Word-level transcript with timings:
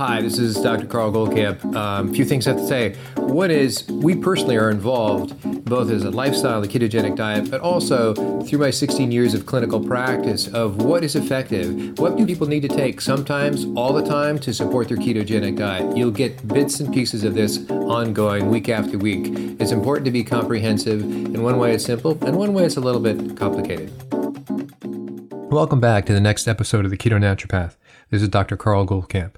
Hi, 0.00 0.22
this 0.22 0.38
is 0.38 0.58
Dr. 0.58 0.86
Carl 0.86 1.12
Goldkamp. 1.12 1.76
Um, 1.76 2.08
a 2.08 2.12
few 2.14 2.24
things 2.24 2.46
I 2.46 2.52
have 2.52 2.60
to 2.60 2.66
say. 2.66 2.94
One 3.16 3.50
is 3.50 3.86
we 3.86 4.16
personally 4.16 4.56
are 4.56 4.70
involved 4.70 5.38
both 5.66 5.90
as 5.90 6.04
a 6.04 6.10
lifestyle, 6.10 6.62
the 6.62 6.68
ketogenic 6.68 7.16
diet, 7.16 7.50
but 7.50 7.60
also 7.60 8.14
through 8.44 8.60
my 8.60 8.70
16 8.70 9.12
years 9.12 9.34
of 9.34 9.44
clinical 9.44 9.78
practice 9.78 10.48
of 10.54 10.80
what 10.80 11.04
is 11.04 11.16
effective. 11.16 11.98
What 11.98 12.16
do 12.16 12.24
people 12.24 12.46
need 12.46 12.62
to 12.62 12.68
take 12.68 13.02
sometimes, 13.02 13.66
all 13.76 13.92
the 13.92 14.02
time 14.02 14.38
to 14.38 14.54
support 14.54 14.88
their 14.88 14.96
ketogenic 14.96 15.58
diet? 15.58 15.94
You'll 15.94 16.12
get 16.12 16.48
bits 16.48 16.80
and 16.80 16.94
pieces 16.94 17.22
of 17.22 17.34
this 17.34 17.68
ongoing 17.68 18.48
week 18.48 18.70
after 18.70 18.96
week. 18.96 19.26
It's 19.60 19.70
important 19.70 20.06
to 20.06 20.10
be 20.10 20.24
comprehensive. 20.24 21.02
In 21.02 21.42
one 21.42 21.58
way, 21.58 21.74
it's 21.74 21.84
simple, 21.84 22.12
and 22.24 22.38
one 22.38 22.54
way, 22.54 22.64
it's 22.64 22.78
a 22.78 22.80
little 22.80 23.02
bit 23.02 23.36
complicated. 23.36 23.92
Welcome 25.52 25.78
back 25.80 26.06
to 26.06 26.14
the 26.14 26.22
next 26.22 26.48
episode 26.48 26.86
of 26.86 26.90
the 26.90 26.96
Keto 26.96 27.20
Naturopath. 27.20 27.76
This 28.08 28.22
is 28.22 28.30
Dr. 28.30 28.56
Carl 28.56 28.86
Goldkamp. 28.86 29.32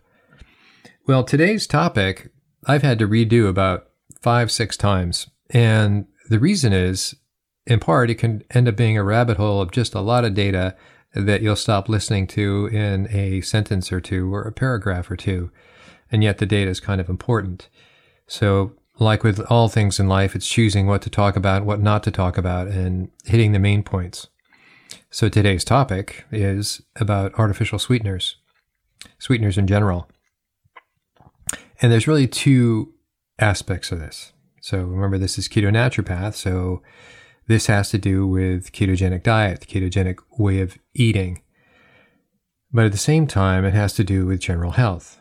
Well, 1.05 1.25
today's 1.25 1.67
topic 1.67 2.31
I've 2.65 2.83
had 2.83 3.01
to 3.01 3.09
redo 3.09 3.49
about 3.49 3.89
five, 4.21 4.53
six 4.53 4.77
times. 4.77 5.29
And 5.51 6.07
the 6.29 6.39
reason 6.39 6.73
is, 6.73 7.17
in 7.67 7.81
part, 7.81 8.09
it 8.09 8.19
can 8.19 8.45
end 8.51 8.69
up 8.69 8.77
being 8.77 8.97
a 8.97 9.03
rabbit 9.03 9.37
hole 9.37 9.61
of 9.61 9.73
just 9.73 9.97
a 9.97 10.01
lot 10.01 10.25
of 10.25 10.35
data 10.35 10.77
that 11.13 11.43
you'll 11.43 11.57
stop 11.57 11.89
listening 11.89 12.29
to 12.29 12.67
in 12.67 13.09
a 13.11 13.41
sentence 13.41 13.91
or 13.91 14.01
two 14.01 14.33
or 14.33 14.43
a 14.43 14.53
paragraph 14.53 15.11
or 15.11 15.17
two. 15.17 15.51
And 16.13 16.23
yet 16.23 16.39
the 16.39 16.47
data 16.47 16.71
is 16.71 16.79
kind 16.79 17.01
of 17.01 17.09
important. 17.09 17.69
So, 18.29 18.75
like 19.01 19.25
with 19.25 19.41
all 19.51 19.69
things 19.69 19.99
in 19.99 20.07
life, 20.07 20.37
it's 20.37 20.49
choosing 20.49 20.87
what 20.87 21.03
to 21.03 21.11
talk 21.11 21.35
about, 21.35 21.65
what 21.65 21.81
not 21.81 22.05
to 22.05 22.13
talk 22.13 22.39
about, 22.39 22.69
and 22.69 23.11
hitting 23.25 23.51
the 23.51 23.59
main 23.59 23.83
points. 23.83 24.29
So, 25.11 25.29
today's 25.29 25.65
topic 25.65 26.27
is 26.31 26.81
about 26.95 27.35
artificial 27.35 27.81
sweeteners, 27.81 28.37
sweeteners 29.19 29.59
in 29.59 29.67
general. 29.67 30.09
And 31.83 31.91
there's 31.91 32.07
really 32.07 32.29
two 32.29 32.95
aspects 33.41 33.91
of 33.91 33.99
this. 33.99 34.33
So 34.61 34.79
remember, 34.79 35.19
this 35.19 35.37
is 35.37 35.49
keto 35.49 35.71
naturopath. 35.71 36.35
So 36.35 36.81
this 37.49 37.67
has 37.67 37.91
to 37.91 37.99
do 37.99 38.25
with 38.25 38.71
ketogenic 38.71 39.25
diet, 39.25 39.61
the 39.61 39.67
ketogenic 39.67 40.19
way 40.39 40.61
of 40.61 40.79
eating. 40.95 41.43
But 42.73 42.87
at 42.87 42.93
the 42.93 42.99
same 42.99 43.27
time, 43.27 43.65
it 43.65 43.75
has 43.75 43.95
to 43.95 44.05
do 44.05 44.27
with 44.27 44.41
general 44.41 44.71
health. 44.71 45.19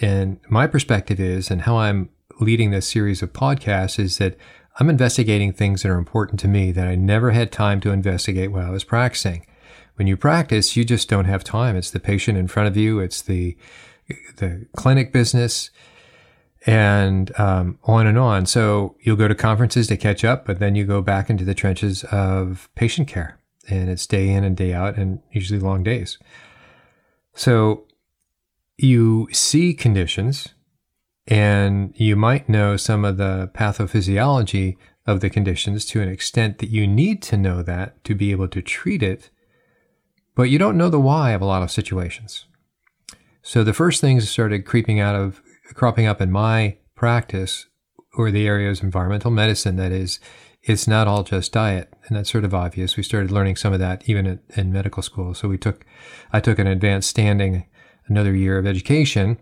And 0.00 0.38
my 0.48 0.68
perspective 0.68 1.18
is, 1.18 1.50
and 1.50 1.62
how 1.62 1.76
I'm 1.76 2.08
leading 2.40 2.70
this 2.70 2.88
series 2.88 3.20
of 3.20 3.32
podcasts 3.32 3.98
is 3.98 4.18
that 4.18 4.36
I'm 4.78 4.88
investigating 4.88 5.52
things 5.52 5.82
that 5.82 5.90
are 5.90 5.98
important 5.98 6.38
to 6.40 6.48
me 6.48 6.70
that 6.70 6.86
I 6.86 6.94
never 6.94 7.32
had 7.32 7.50
time 7.50 7.80
to 7.80 7.90
investigate 7.90 8.52
while 8.52 8.66
I 8.66 8.70
was 8.70 8.84
practicing. 8.84 9.44
When 9.96 10.06
you 10.06 10.16
practice, 10.16 10.76
you 10.76 10.84
just 10.84 11.08
don't 11.08 11.26
have 11.26 11.42
time. 11.42 11.76
It's 11.76 11.90
the 11.90 12.00
patient 12.00 12.38
in 12.38 12.46
front 12.46 12.68
of 12.68 12.76
you. 12.76 13.00
It's 13.00 13.20
the 13.20 13.56
the 14.36 14.66
clinic 14.76 15.12
business, 15.12 15.70
and 16.66 17.38
um, 17.38 17.78
on 17.84 18.06
and 18.06 18.18
on. 18.18 18.46
So 18.46 18.96
you'll 19.00 19.16
go 19.16 19.28
to 19.28 19.34
conferences 19.34 19.86
to 19.88 19.96
catch 19.96 20.24
up, 20.24 20.46
but 20.46 20.58
then 20.58 20.74
you 20.74 20.84
go 20.84 21.00
back 21.00 21.30
into 21.30 21.44
the 21.44 21.54
trenches 21.54 22.04
of 22.04 22.68
patient 22.74 23.08
care, 23.08 23.38
and 23.68 23.88
it's 23.88 24.06
day 24.06 24.28
in 24.28 24.44
and 24.44 24.56
day 24.56 24.74
out, 24.74 24.96
and 24.96 25.20
usually 25.32 25.60
long 25.60 25.82
days. 25.82 26.18
So 27.34 27.84
you 28.76 29.28
see 29.32 29.72
conditions, 29.74 30.48
and 31.26 31.94
you 31.96 32.16
might 32.16 32.48
know 32.48 32.76
some 32.76 33.04
of 33.04 33.16
the 33.16 33.50
pathophysiology 33.54 34.76
of 35.06 35.20
the 35.20 35.30
conditions 35.30 35.84
to 35.86 36.00
an 36.00 36.08
extent 36.08 36.58
that 36.58 36.70
you 36.70 36.86
need 36.86 37.22
to 37.22 37.36
know 37.36 37.62
that 37.62 38.02
to 38.04 38.14
be 38.14 38.30
able 38.32 38.48
to 38.48 38.60
treat 38.60 39.02
it, 39.02 39.30
but 40.34 40.44
you 40.44 40.58
don't 40.58 40.76
know 40.76 40.90
the 40.90 41.00
why 41.00 41.30
of 41.32 41.40
a 41.40 41.46
lot 41.46 41.62
of 41.62 41.70
situations. 41.70 42.44
So 43.42 43.64
the 43.64 43.72
first 43.72 44.00
things 44.00 44.28
started 44.28 44.66
creeping 44.66 45.00
out 45.00 45.14
of 45.14 45.42
cropping 45.74 46.06
up 46.06 46.20
in 46.20 46.30
my 46.30 46.76
practice 46.94 47.66
or 48.14 48.30
the 48.30 48.46
area 48.46 48.70
of 48.70 48.82
environmental 48.82 49.30
medicine. 49.30 49.76
That 49.76 49.92
is, 49.92 50.20
it's 50.62 50.86
not 50.86 51.08
all 51.08 51.22
just 51.22 51.52
diet, 51.52 51.92
and 52.06 52.16
that's 52.16 52.30
sort 52.30 52.44
of 52.44 52.54
obvious. 52.54 52.96
We 52.96 53.02
started 53.02 53.30
learning 53.30 53.56
some 53.56 53.72
of 53.72 53.78
that 53.80 54.08
even 54.08 54.26
at, 54.26 54.38
in 54.56 54.72
medical 54.72 55.02
school. 55.02 55.34
So 55.34 55.48
we 55.48 55.58
took, 55.58 55.84
I 56.32 56.40
took 56.40 56.58
an 56.58 56.66
advanced 56.66 57.10
standing, 57.10 57.66
another 58.06 58.34
year 58.34 58.58
of 58.58 58.66
education 58.66 59.38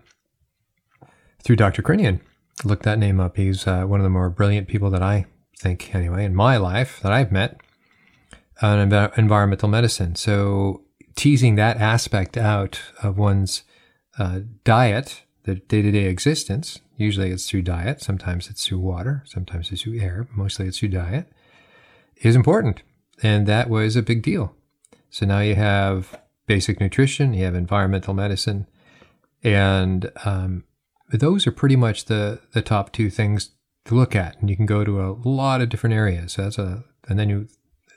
through 1.43 1.57
Dr. 1.57 1.83
Crinnion. 1.83 2.21
Look 2.65 2.83
that 2.83 2.99
name 2.99 3.21
up. 3.21 3.37
He's 3.37 3.67
uh, 3.67 3.85
one 3.85 4.01
of 4.01 4.05
the 4.05 4.11
more 4.11 4.31
brilliant 4.31 4.69
people 4.69 4.91
that 4.91 5.03
I 5.03 5.27
think, 5.59 5.95
anyway, 5.95 6.25
in 6.25 6.35
my 6.35 6.57
life 6.57 7.01
that 7.03 7.13
I've 7.13 7.33
met 7.33 7.61
on 8.61 8.93
environmental 9.17 9.69
medicine. 9.69 10.17
So 10.17 10.83
teasing 11.17 11.55
that 11.57 11.77
aspect 11.79 12.37
out 12.37 12.81
of 13.03 13.19
one's 13.19 13.63
uh, 14.19 14.41
diet, 14.65 15.23
the 15.49 15.55
day 15.55 15.81
to 15.81 15.91
day 15.91 16.05
existence, 16.05 16.81
usually 16.99 17.31
it's 17.31 17.49
through 17.49 17.63
diet, 17.63 18.03
sometimes 18.03 18.51
it's 18.51 18.67
through 18.67 18.81
water, 18.81 19.23
sometimes 19.25 19.73
it's 19.73 19.83
through 19.83 19.99
air, 19.99 20.29
mostly 20.35 20.67
it's 20.67 20.79
through 20.79 20.91
diet, 20.91 21.33
is 22.19 22.37
important. 22.37 22.83
And 23.23 23.47
that 23.47 23.71
was 23.71 23.97
a 23.97 24.03
big 24.03 24.23
deal. 24.23 24.55
So 25.09 25.25
now 25.25 25.41
you 25.41 25.55
have 25.55 26.21
basic 26.47 26.81
nutrition, 26.81 27.33
you 27.33 27.47
have 27.47 27.55
environmental 27.55 28.13
medicine, 28.13 28.67
and 29.43 30.13
um, 30.27 30.65
those 31.11 31.47
are 31.47 31.53
pretty 31.53 31.77
much 31.77 32.05
the, 32.05 32.41
the 32.53 32.61
top 32.61 32.93
two 32.93 33.09
things 33.09 33.53
to 33.87 33.95
look 33.95 34.15
at. 34.15 34.39
And 34.41 34.51
you 34.51 34.57
can 34.57 34.67
go 34.67 34.85
to 34.85 35.01
a 35.01 35.17
lot 35.25 35.63
of 35.63 35.71
different 35.71 35.95
areas. 35.95 36.35
So 36.35 36.43
that's 36.43 36.59
a, 36.59 36.85
and 37.09 37.19
then 37.19 37.31
you, 37.31 37.49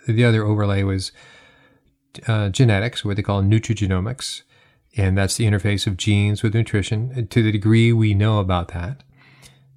the 0.07 0.23
other 0.23 0.45
overlay 0.45 0.83
was 0.83 1.11
uh, 2.27 2.47
genetics, 2.47 3.03
what 3.03 3.17
they 3.17 3.23
call 3.23 3.43
nutrigenomics. 3.43 4.43
And 4.97 5.17
that's 5.17 5.37
the 5.37 5.45
interface 5.45 5.87
of 5.87 5.97
genes 5.97 6.43
with 6.43 6.53
nutrition 6.53 7.27
to 7.27 7.43
the 7.43 7.51
degree 7.51 7.93
we 7.93 8.13
know 8.13 8.39
about 8.39 8.69
that. 8.69 9.03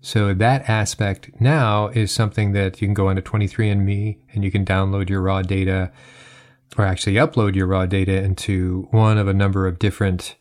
So 0.00 0.34
that 0.34 0.68
aspect 0.68 1.30
now 1.40 1.88
is 1.88 2.12
something 2.12 2.52
that 2.52 2.80
you 2.82 2.86
can 2.86 2.94
go 2.94 3.08
onto 3.08 3.22
23andMe 3.22 4.18
and 4.32 4.44
you 4.44 4.50
can 4.50 4.64
download 4.64 5.08
your 5.08 5.22
raw 5.22 5.40
data 5.40 5.92
or 6.76 6.84
actually 6.84 7.14
upload 7.14 7.54
your 7.54 7.66
raw 7.66 7.86
data 7.86 8.22
into 8.22 8.88
one 8.90 9.16
of 9.16 9.28
a 9.28 9.34
number 9.34 9.66
of 9.66 9.78
different 9.78 10.34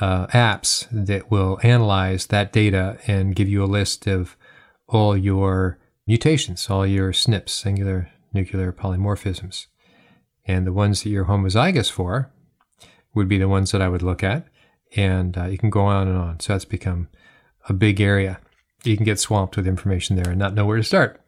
uh, 0.00 0.26
apps 0.28 0.88
that 0.90 1.30
will 1.30 1.60
analyze 1.62 2.26
that 2.26 2.52
data 2.52 2.98
and 3.06 3.36
give 3.36 3.48
you 3.48 3.62
a 3.62 3.66
list 3.66 4.06
of 4.06 4.36
all 4.88 5.16
your 5.16 5.78
mutations, 6.06 6.68
all 6.68 6.86
your 6.86 7.12
SNPs, 7.12 7.50
singular 7.50 8.10
nuclear 8.32 8.72
polymorphisms. 8.72 9.66
And 10.46 10.66
the 10.66 10.72
ones 10.72 11.02
that 11.02 11.10
you're 11.10 11.26
homozygous 11.26 11.90
for, 11.90 12.32
would 13.14 13.28
be 13.28 13.38
the 13.38 13.48
ones 13.48 13.72
that 13.72 13.82
I 13.82 13.88
would 13.88 14.02
look 14.02 14.22
at. 14.22 14.46
And 14.96 15.36
uh, 15.36 15.46
you 15.46 15.58
can 15.58 15.70
go 15.70 15.82
on 15.82 16.08
and 16.08 16.16
on. 16.16 16.40
So 16.40 16.52
that's 16.52 16.64
become 16.64 17.08
a 17.68 17.72
big 17.72 18.00
area. 18.00 18.40
You 18.84 18.96
can 18.96 19.04
get 19.04 19.18
swamped 19.18 19.56
with 19.56 19.66
information 19.66 20.16
there 20.16 20.30
and 20.30 20.38
not 20.38 20.54
know 20.54 20.64
where 20.64 20.76
to 20.76 20.82
start. 20.82 21.20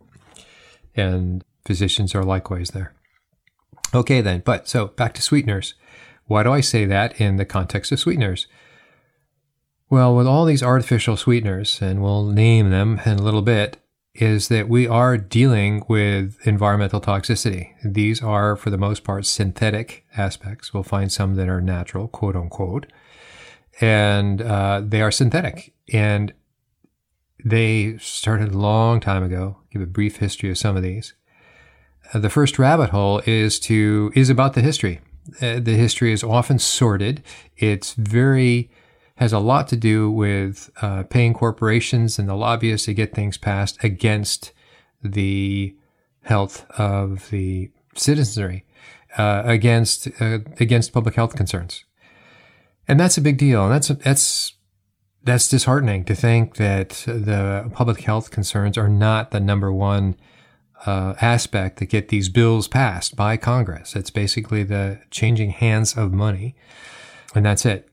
And 0.97 1.44
physicians 1.65 2.15
are 2.15 2.25
likewise 2.25 2.71
there. 2.71 2.92
Okay, 3.94 4.21
then. 4.21 4.42
But 4.44 4.69
so 4.69 4.88
back 4.88 5.15
to 5.15 5.22
sweeteners. 5.22 5.75
Why 6.26 6.42
do 6.42 6.53
I 6.53 6.60
say 6.60 6.84
that 6.87 7.21
in 7.21 7.37
the 7.37 7.44
context 7.44 7.92
of 7.92 8.00
sweeteners? 8.00 8.47
Well, 9.91 10.16
with 10.16 10.26
all 10.26 10.47
these 10.47 10.62
artificial 10.62 11.19
sweeteners, 11.19 11.82
and 11.82 12.03
we'll 12.03 12.25
name 12.25 12.71
them 12.71 13.00
in 13.04 13.19
a 13.19 13.22
little 13.22 13.42
bit, 13.42 13.76
is 14.15 14.49
that 14.49 14.69
we 14.69 14.87
are 14.87 15.17
dealing 15.17 15.84
with 15.89 16.37
environmental 16.47 17.00
toxicity. 17.00 17.71
These 17.83 18.23
are, 18.23 18.56
for 18.56 18.69
the 18.69 18.78
most 18.78 19.05
part, 19.05 19.25
synthetic 19.25 20.05
aspects. 20.17 20.75
We'll 20.75 20.83
find 20.83 21.11
some 21.11 21.34
that 21.37 21.49
are 21.49 21.61
natural, 21.61 22.09
quote 22.09 22.37
unquote, 22.37 22.87
and 23.81 24.43
uh, 24.43 24.83
they 24.84 25.01
are 25.01 25.11
synthetic. 25.11 25.72
And 25.93 26.34
they 27.45 27.97
started 27.99 28.53
a 28.53 28.59
long 28.59 29.01
time 29.01 29.22
ago. 29.22 29.59
Give 29.71 29.83
a 29.83 29.87
brief 29.87 30.17
history 30.17 30.51
of 30.51 30.59
some 30.59 30.77
of 30.77 30.83
these. 30.83 31.15
Uh, 32.12 32.19
the 32.19 32.31
first 32.31 32.59
rabbit 32.59 32.91
hole 32.91 33.22
is 33.27 33.59
to 33.61 34.12
is 34.15 34.28
about 34.28 34.53
the 34.53 34.61
history. 34.61 35.01
Uh, 35.41 35.59
the 35.61 35.77
history 35.77 36.12
is 36.12 36.22
often 36.22 36.59
sordid. 36.59 37.22
It's 37.56 37.95
very 37.95 38.71
has 39.22 39.33
a 39.33 39.38
lot 39.38 39.69
to 39.69 39.77
do 39.77 40.10
with 40.10 40.69
uh, 40.83 41.04
paying 41.04 41.33
corporations 41.33 42.19
and 42.19 42.28
the 42.28 42.34
lobbyists 42.34 42.86
to 42.86 42.92
get 42.92 43.15
things 43.15 43.39
passed 43.39 43.83
against 43.84 44.53
the 45.01 45.77
health 46.22 46.66
of 46.77 47.30
the 47.30 47.71
citizenry, 47.95 48.65
uh, 49.16 49.42
against 49.45 50.09
uh, 50.21 50.41
against 50.59 50.92
public 50.92 51.15
health 51.15 51.36
concerns, 51.36 51.84
and 52.89 52.98
that's 52.98 53.16
a 53.16 53.21
big 53.21 53.39
deal. 53.39 53.63
And 53.65 53.72
that's 53.72 53.89
that's 53.89 54.54
that's 55.22 55.48
disheartening 55.48 56.04
to 56.07 56.16
think 56.16 56.57
that 56.57 57.04
the 57.07 57.71
public 57.72 58.01
health 58.01 58.33
concerns 58.33 58.77
are 58.77 58.89
not 58.89 59.30
the 59.30 59.39
number 59.39 59.72
one 59.72 60.16
uh, 60.84 61.15
aspect 61.21 61.78
that 61.78 61.86
get 61.86 62.09
these 62.09 62.28
bills 62.28 62.66
passed 62.66 63.15
by 63.15 63.36
Congress. 63.36 63.95
It's 63.95 64.10
basically 64.10 64.65
the 64.65 65.01
changing 65.13 65.51
hands 65.51 65.97
of 65.97 66.13
money, 66.13 66.57
and 67.36 67.47
that's 67.47 67.65
it. 67.65 67.89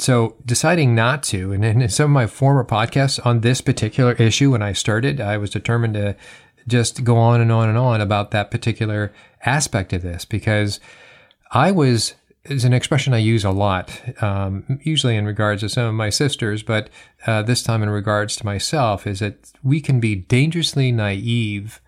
So 0.00 0.36
deciding 0.46 0.94
not 0.94 1.22
to, 1.24 1.52
and 1.52 1.62
in 1.62 1.86
some 1.90 2.04
of 2.04 2.10
my 2.10 2.26
former 2.26 2.64
podcasts 2.64 3.24
on 3.24 3.42
this 3.42 3.60
particular 3.60 4.12
issue, 4.12 4.52
when 4.52 4.62
I 4.62 4.72
started, 4.72 5.20
I 5.20 5.36
was 5.36 5.50
determined 5.50 5.92
to 5.92 6.16
just 6.66 7.04
go 7.04 7.18
on 7.18 7.42
and 7.42 7.52
on 7.52 7.68
and 7.68 7.76
on 7.76 8.00
about 8.00 8.30
that 8.30 8.50
particular 8.50 9.12
aspect 9.44 9.92
of 9.92 10.00
this 10.00 10.24
because 10.24 10.80
I 11.50 11.70
was 11.70 12.14
is 12.44 12.64
an 12.64 12.72
expression 12.72 13.12
I 13.12 13.18
use 13.18 13.44
a 13.44 13.50
lot, 13.50 14.00
um, 14.22 14.80
usually 14.82 15.16
in 15.16 15.26
regards 15.26 15.60
to 15.60 15.68
some 15.68 15.84
of 15.84 15.94
my 15.94 16.08
sisters, 16.08 16.62
but 16.62 16.88
uh, 17.26 17.42
this 17.42 17.62
time 17.62 17.82
in 17.82 17.90
regards 17.90 18.34
to 18.36 18.46
myself, 18.46 19.06
is 19.06 19.18
that 19.18 19.52
we 19.62 19.82
can 19.82 20.00
be 20.00 20.14
dangerously 20.16 20.90
naive 20.90 21.82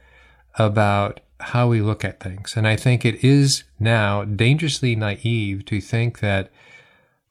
about 0.59 1.21
how 1.41 1.69
we 1.69 1.81
look 1.81 2.05
at 2.05 2.21
things. 2.21 2.55
And 2.55 2.69
I 2.69 2.77
think 2.77 3.07
it 3.07 3.25
is 3.25 3.65
now 3.81 4.25
dangerously 4.25 4.95
naive 4.95 5.65
to 5.65 5.81
think 5.81 6.21
that 6.21 6.51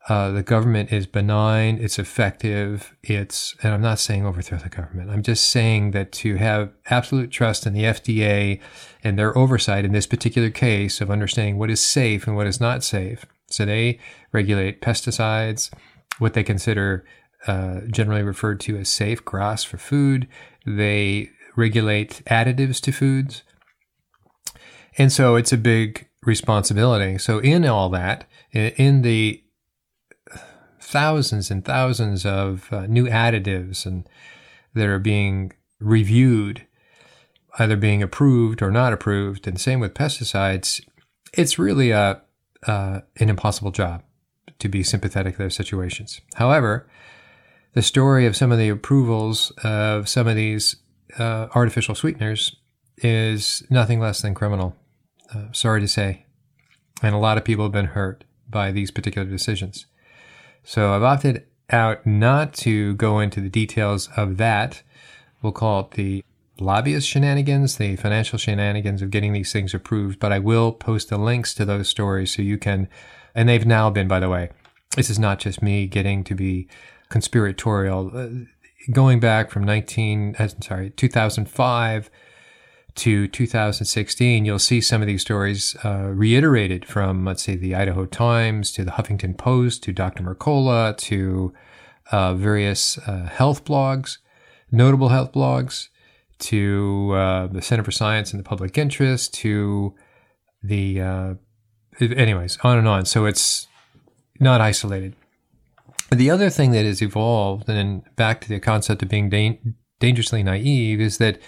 uh, 0.09 0.31
the 0.31 0.41
government 0.41 0.91
is 0.91 1.05
benign, 1.05 1.77
it's 1.79 1.99
effective, 1.99 2.95
it's, 3.03 3.55
and 3.61 3.71
I'm 3.71 3.81
not 3.81 3.99
saying 3.99 4.25
overthrow 4.25 4.57
the 4.57 4.69
government. 4.69 5.11
I'm 5.11 5.21
just 5.21 5.49
saying 5.49 5.91
that 5.91 6.11
to 6.13 6.37
have 6.37 6.71
absolute 6.89 7.29
trust 7.29 7.67
in 7.67 7.73
the 7.73 7.83
FDA 7.83 8.59
and 9.03 9.17
their 9.17 9.37
oversight 9.37 9.85
in 9.85 9.91
this 9.91 10.07
particular 10.07 10.49
case 10.49 11.01
of 11.01 11.11
understanding 11.11 11.59
what 11.59 11.69
is 11.69 11.79
safe 11.79 12.25
and 12.25 12.35
what 12.35 12.47
is 12.47 12.59
not 12.59 12.83
safe. 12.83 13.25
So 13.47 13.65
they 13.65 13.99
regulate 14.31 14.81
pesticides, 14.81 15.71
what 16.17 16.33
they 16.33 16.43
consider 16.43 17.05
uh, 17.45 17.81
generally 17.91 18.23
referred 18.23 18.59
to 18.61 18.77
as 18.77 18.89
safe 18.89 19.23
GRAS 19.23 19.63
for 19.63 19.77
food. 19.77 20.27
They 20.65 21.29
regulate 21.55 22.23
additives 22.25 22.81
to 22.81 22.91
foods. 22.91 23.43
And 24.97 25.11
so 25.11 25.35
it's 25.35 25.53
a 25.53 25.57
big 25.57 26.07
responsibility. 26.23 27.17
So 27.19 27.39
in 27.39 27.65
all 27.65 27.89
that, 27.89 28.25
in 28.51 29.03
the 29.03 29.43
thousands 30.91 31.49
and 31.49 31.63
thousands 31.63 32.25
of 32.25 32.71
uh, 32.71 32.85
new 32.85 33.07
additives 33.07 33.85
and 33.85 34.07
that 34.73 34.87
are 34.87 34.99
being 34.99 35.53
reviewed, 35.79 36.65
either 37.59 37.77
being 37.77 38.03
approved 38.03 38.61
or 38.61 38.71
not 38.71 38.93
approved, 38.93 39.47
and 39.47 39.59
same 39.59 39.79
with 39.79 39.93
pesticides, 39.93 40.81
it's 41.33 41.57
really 41.57 41.91
a 41.91 42.21
uh, 42.67 42.99
an 43.17 43.29
impossible 43.29 43.71
job 43.71 44.03
to 44.59 44.69
be 44.69 44.83
sympathetic 44.83 45.35
to 45.35 45.43
those 45.43 45.55
situations. 45.55 46.21
However, 46.35 46.87
the 47.73 47.81
story 47.81 48.27
of 48.27 48.35
some 48.35 48.51
of 48.51 48.59
the 48.59 48.69
approvals 48.69 49.51
of 49.63 50.07
some 50.07 50.27
of 50.27 50.35
these 50.35 50.75
uh, 51.17 51.47
artificial 51.55 51.95
sweeteners 51.95 52.55
is 52.97 53.63
nothing 53.69 53.99
less 53.99 54.21
than 54.21 54.35
criminal. 54.35 54.75
Uh, 55.33 55.51
sorry 55.53 55.81
to 55.81 55.87
say. 55.87 56.25
And 57.01 57.15
a 57.15 57.17
lot 57.17 57.37
of 57.37 57.43
people 57.43 57.65
have 57.65 57.71
been 57.71 57.85
hurt 57.85 58.25
by 58.47 58.71
these 58.71 58.91
particular 58.91 59.27
decisions. 59.27 59.87
So 60.63 60.93
I've 60.93 61.03
opted 61.03 61.45
out 61.69 62.05
not 62.05 62.53
to 62.53 62.95
go 62.95 63.19
into 63.19 63.41
the 63.41 63.49
details 63.49 64.09
of 64.15 64.37
that. 64.37 64.83
We'll 65.41 65.53
call 65.53 65.81
it 65.81 65.91
the 65.91 66.23
lobbyist 66.59 67.07
shenanigans, 67.07 67.77
the 67.77 67.95
financial 67.95 68.37
shenanigans 68.37 69.01
of 69.01 69.09
getting 69.09 69.33
these 69.33 69.51
things 69.51 69.73
approved, 69.73 70.19
but 70.19 70.31
I 70.31 70.39
will 70.39 70.71
post 70.71 71.09
the 71.09 71.17
links 71.17 71.53
to 71.55 71.65
those 71.65 71.89
stories 71.89 72.33
so 72.33 72.41
you 72.41 72.57
can, 72.57 72.87
and 73.33 73.49
they've 73.49 73.65
now 73.65 73.89
been, 73.89 74.07
by 74.07 74.19
the 74.19 74.29
way, 74.29 74.49
this 74.95 75.09
is 75.09 75.17
not 75.17 75.39
just 75.39 75.61
me 75.61 75.87
getting 75.87 76.23
to 76.25 76.35
be 76.35 76.67
conspiratorial. 77.09 78.11
Uh, 78.15 78.27
going 78.91 79.19
back 79.19 79.49
from 79.49 79.63
19, 79.63 80.35
uh, 80.37 80.47
sorry, 80.61 80.91
2005 80.91 82.09
to 82.95 83.27
2016, 83.27 84.45
you'll 84.45 84.59
see 84.59 84.81
some 84.81 85.01
of 85.01 85.07
these 85.07 85.21
stories 85.21 85.75
uh, 85.83 86.09
reiterated 86.13 86.85
from, 86.85 87.23
let's 87.25 87.43
say, 87.43 87.55
the 87.55 87.73
Idaho 87.73 88.05
Times 88.05 88.71
to 88.73 88.83
the 88.83 88.91
Huffington 88.91 89.37
Post 89.37 89.83
to 89.83 89.93
Dr. 89.93 90.23
Mercola 90.23 90.95
to 90.97 91.53
uh, 92.11 92.33
various 92.33 92.97
uh, 92.99 93.29
health 93.31 93.63
blogs, 93.63 94.17
notable 94.71 95.09
health 95.09 95.31
blogs, 95.31 95.87
to 96.39 97.11
uh, 97.13 97.47
the 97.47 97.61
Center 97.61 97.83
for 97.83 97.91
Science 97.91 98.33
and 98.33 98.39
the 98.39 98.47
Public 98.47 98.77
Interest, 98.77 99.33
to 99.35 99.95
the, 100.61 101.01
uh, 101.01 101.33
anyways, 101.99 102.57
on 102.63 102.77
and 102.77 102.87
on. 102.87 103.05
So 103.05 103.25
it's 103.25 103.67
not 104.39 104.59
isolated. 104.59 105.15
The 106.11 106.29
other 106.29 106.49
thing 106.49 106.71
that 106.71 106.83
has 106.83 107.01
evolved, 107.01 107.69
and 107.69 108.03
back 108.17 108.41
to 108.41 108.49
the 108.49 108.59
concept 108.59 109.01
of 109.01 109.07
being 109.07 109.29
da- 109.29 109.59
dangerously 109.99 110.43
naive, 110.43 110.99
is 110.99 111.19
that 111.19 111.39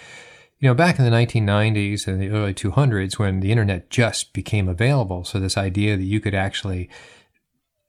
you 0.64 0.70
know, 0.70 0.74
back 0.74 0.98
in 0.98 1.04
the 1.04 1.10
1990s 1.10 2.06
and 2.06 2.22
the 2.22 2.30
early 2.30 2.54
200s, 2.54 3.18
when 3.18 3.40
the 3.40 3.50
internet 3.50 3.90
just 3.90 4.32
became 4.32 4.66
available, 4.66 5.22
so 5.22 5.38
this 5.38 5.58
idea 5.58 5.94
that 5.94 6.04
you 6.04 6.20
could 6.20 6.34
actually 6.34 6.88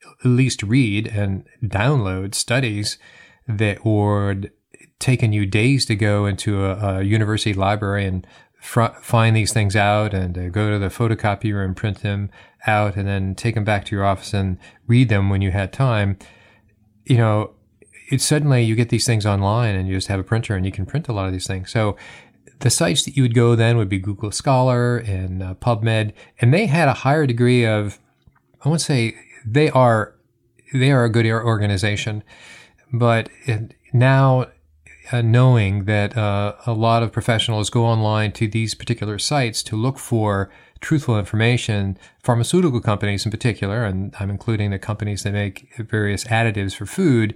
at 0.04 0.26
least 0.26 0.62
read 0.62 1.08
and 1.08 1.46
download 1.64 2.36
studies 2.36 2.98
that 3.48 3.86
would 3.86 4.52
taken 5.00 5.32
you 5.32 5.46
days 5.46 5.86
to 5.86 5.96
go 5.96 6.26
into 6.26 6.66
a, 6.66 6.98
a 6.98 7.02
university 7.02 7.54
library 7.54 8.06
and 8.06 8.28
fr- 8.60 8.94
find 9.02 9.38
these 9.38 9.54
things 9.54 9.78
out 9.78 10.14
and 10.14 10.38
uh, 10.38 10.50
go 10.50 10.70
to 10.70 10.78
the 10.78 10.90
photocopier 10.90 11.64
and 11.64 11.78
print 11.78 12.02
them 12.02 12.30
out 12.68 12.98
and 12.98 13.08
then 13.08 13.36
take 13.36 13.56
them 13.56 13.64
back 13.64 13.86
to 13.86 13.96
your 13.96 14.04
office 14.04 14.34
and 14.34 14.58
read 14.86 15.08
them 15.08 15.30
when 15.30 15.42
you 15.42 15.52
had 15.52 15.72
time. 15.72 16.18
You 17.06 17.20
know, 17.20 17.52
it's 18.12 18.26
suddenly 18.26 18.64
you 18.64 18.76
get 18.76 18.90
these 18.90 19.06
things 19.06 19.26
online 19.26 19.76
and 19.76 19.88
you 19.88 19.96
just 19.96 20.08
have 20.08 20.20
a 20.20 20.26
printer 20.26 20.56
and 20.56 20.66
you 20.66 20.74
can 20.74 20.86
print 20.86 21.08
a 21.08 21.14
lot 21.14 21.26
of 21.26 21.32
these 21.32 21.48
things. 21.48 21.72
So 21.72 21.96
the 22.60 22.70
sites 22.70 23.04
that 23.04 23.16
you 23.16 23.24
would 23.24 23.34
go 23.36 23.56
then 23.56 23.78
would 23.78 23.90
be 23.90 24.00
Google 24.00 24.32
Scholar 24.32 24.98
and 24.98 25.44
uh, 25.44 25.54
PubMed, 25.56 26.14
and 26.40 26.54
they 26.54 26.68
had 26.68 26.88
a 26.88 26.94
higher 26.94 27.26
degree 27.26 27.66
of, 27.66 28.00
I 28.64 28.70
won't 28.70 28.82
say 28.82 29.16
they 29.46 29.70
are, 29.70 30.16
they 30.74 30.92
are 30.92 31.04
a 31.04 31.10
good 31.10 31.26
organization, 31.26 32.24
but 32.92 33.30
now 33.94 34.48
uh, 35.12 35.22
knowing 35.22 35.86
that 35.86 36.18
uh, 36.18 36.56
a 36.66 36.74
lot 36.74 37.04
of 37.04 37.12
professionals 37.12 37.70
go 37.70 37.86
online 37.86 38.32
to 38.34 38.48
these 38.48 38.74
particular 38.74 39.20
sites 39.20 39.62
to 39.64 39.76
look 39.76 40.00
for 40.00 40.50
truthful 40.82 41.18
information, 41.18 41.98
pharmaceutical 42.24 42.82
companies 42.82 43.26
in 43.26 43.32
particular, 43.32 43.84
and 43.84 44.16
I'm 44.20 44.30
including 44.30 44.72
the 44.72 44.80
companies 44.80 45.24
that 45.24 45.34
make 45.34 45.70
various 45.78 46.24
additives 46.26 46.76
for 46.76 46.86
food, 46.86 47.36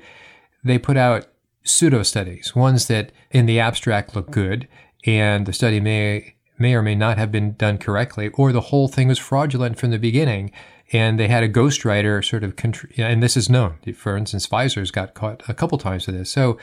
they 0.63 0.77
put 0.77 0.97
out 0.97 1.27
pseudo 1.63 2.03
studies, 2.03 2.55
ones 2.55 2.87
that 2.87 3.11
in 3.31 3.45
the 3.45 3.59
abstract 3.59 4.15
look 4.15 4.31
good 4.31 4.67
and 5.05 5.45
the 5.45 5.53
study 5.53 5.79
may 5.79 6.35
may 6.57 6.73
or 6.73 6.81
may 6.81 6.95
not 6.95 7.17
have 7.17 7.31
been 7.31 7.53
done 7.53 7.77
correctly, 7.77 8.29
or 8.29 8.51
the 8.51 8.61
whole 8.61 8.89
thing 8.89 9.07
was 9.07 9.17
fraudulent 9.17 9.79
from 9.79 9.91
the 9.91 9.97
beginning, 9.97 10.51
and 10.91 11.17
they 11.17 11.27
had 11.27 11.43
a 11.43 11.49
ghostwriter 11.49 12.23
sort 12.23 12.43
of, 12.43 12.53
and 12.97 13.23
this 13.23 13.37
is 13.37 13.49
known. 13.49 13.75
For 13.95 14.17
instance, 14.17 14.45
Pfizer's 14.45 14.91
got 14.91 15.13
caught 15.13 15.41
a 15.47 15.53
couple 15.53 15.77
times 15.77 16.05
for 16.05 16.11
this. 16.11 16.29
So 16.29 16.57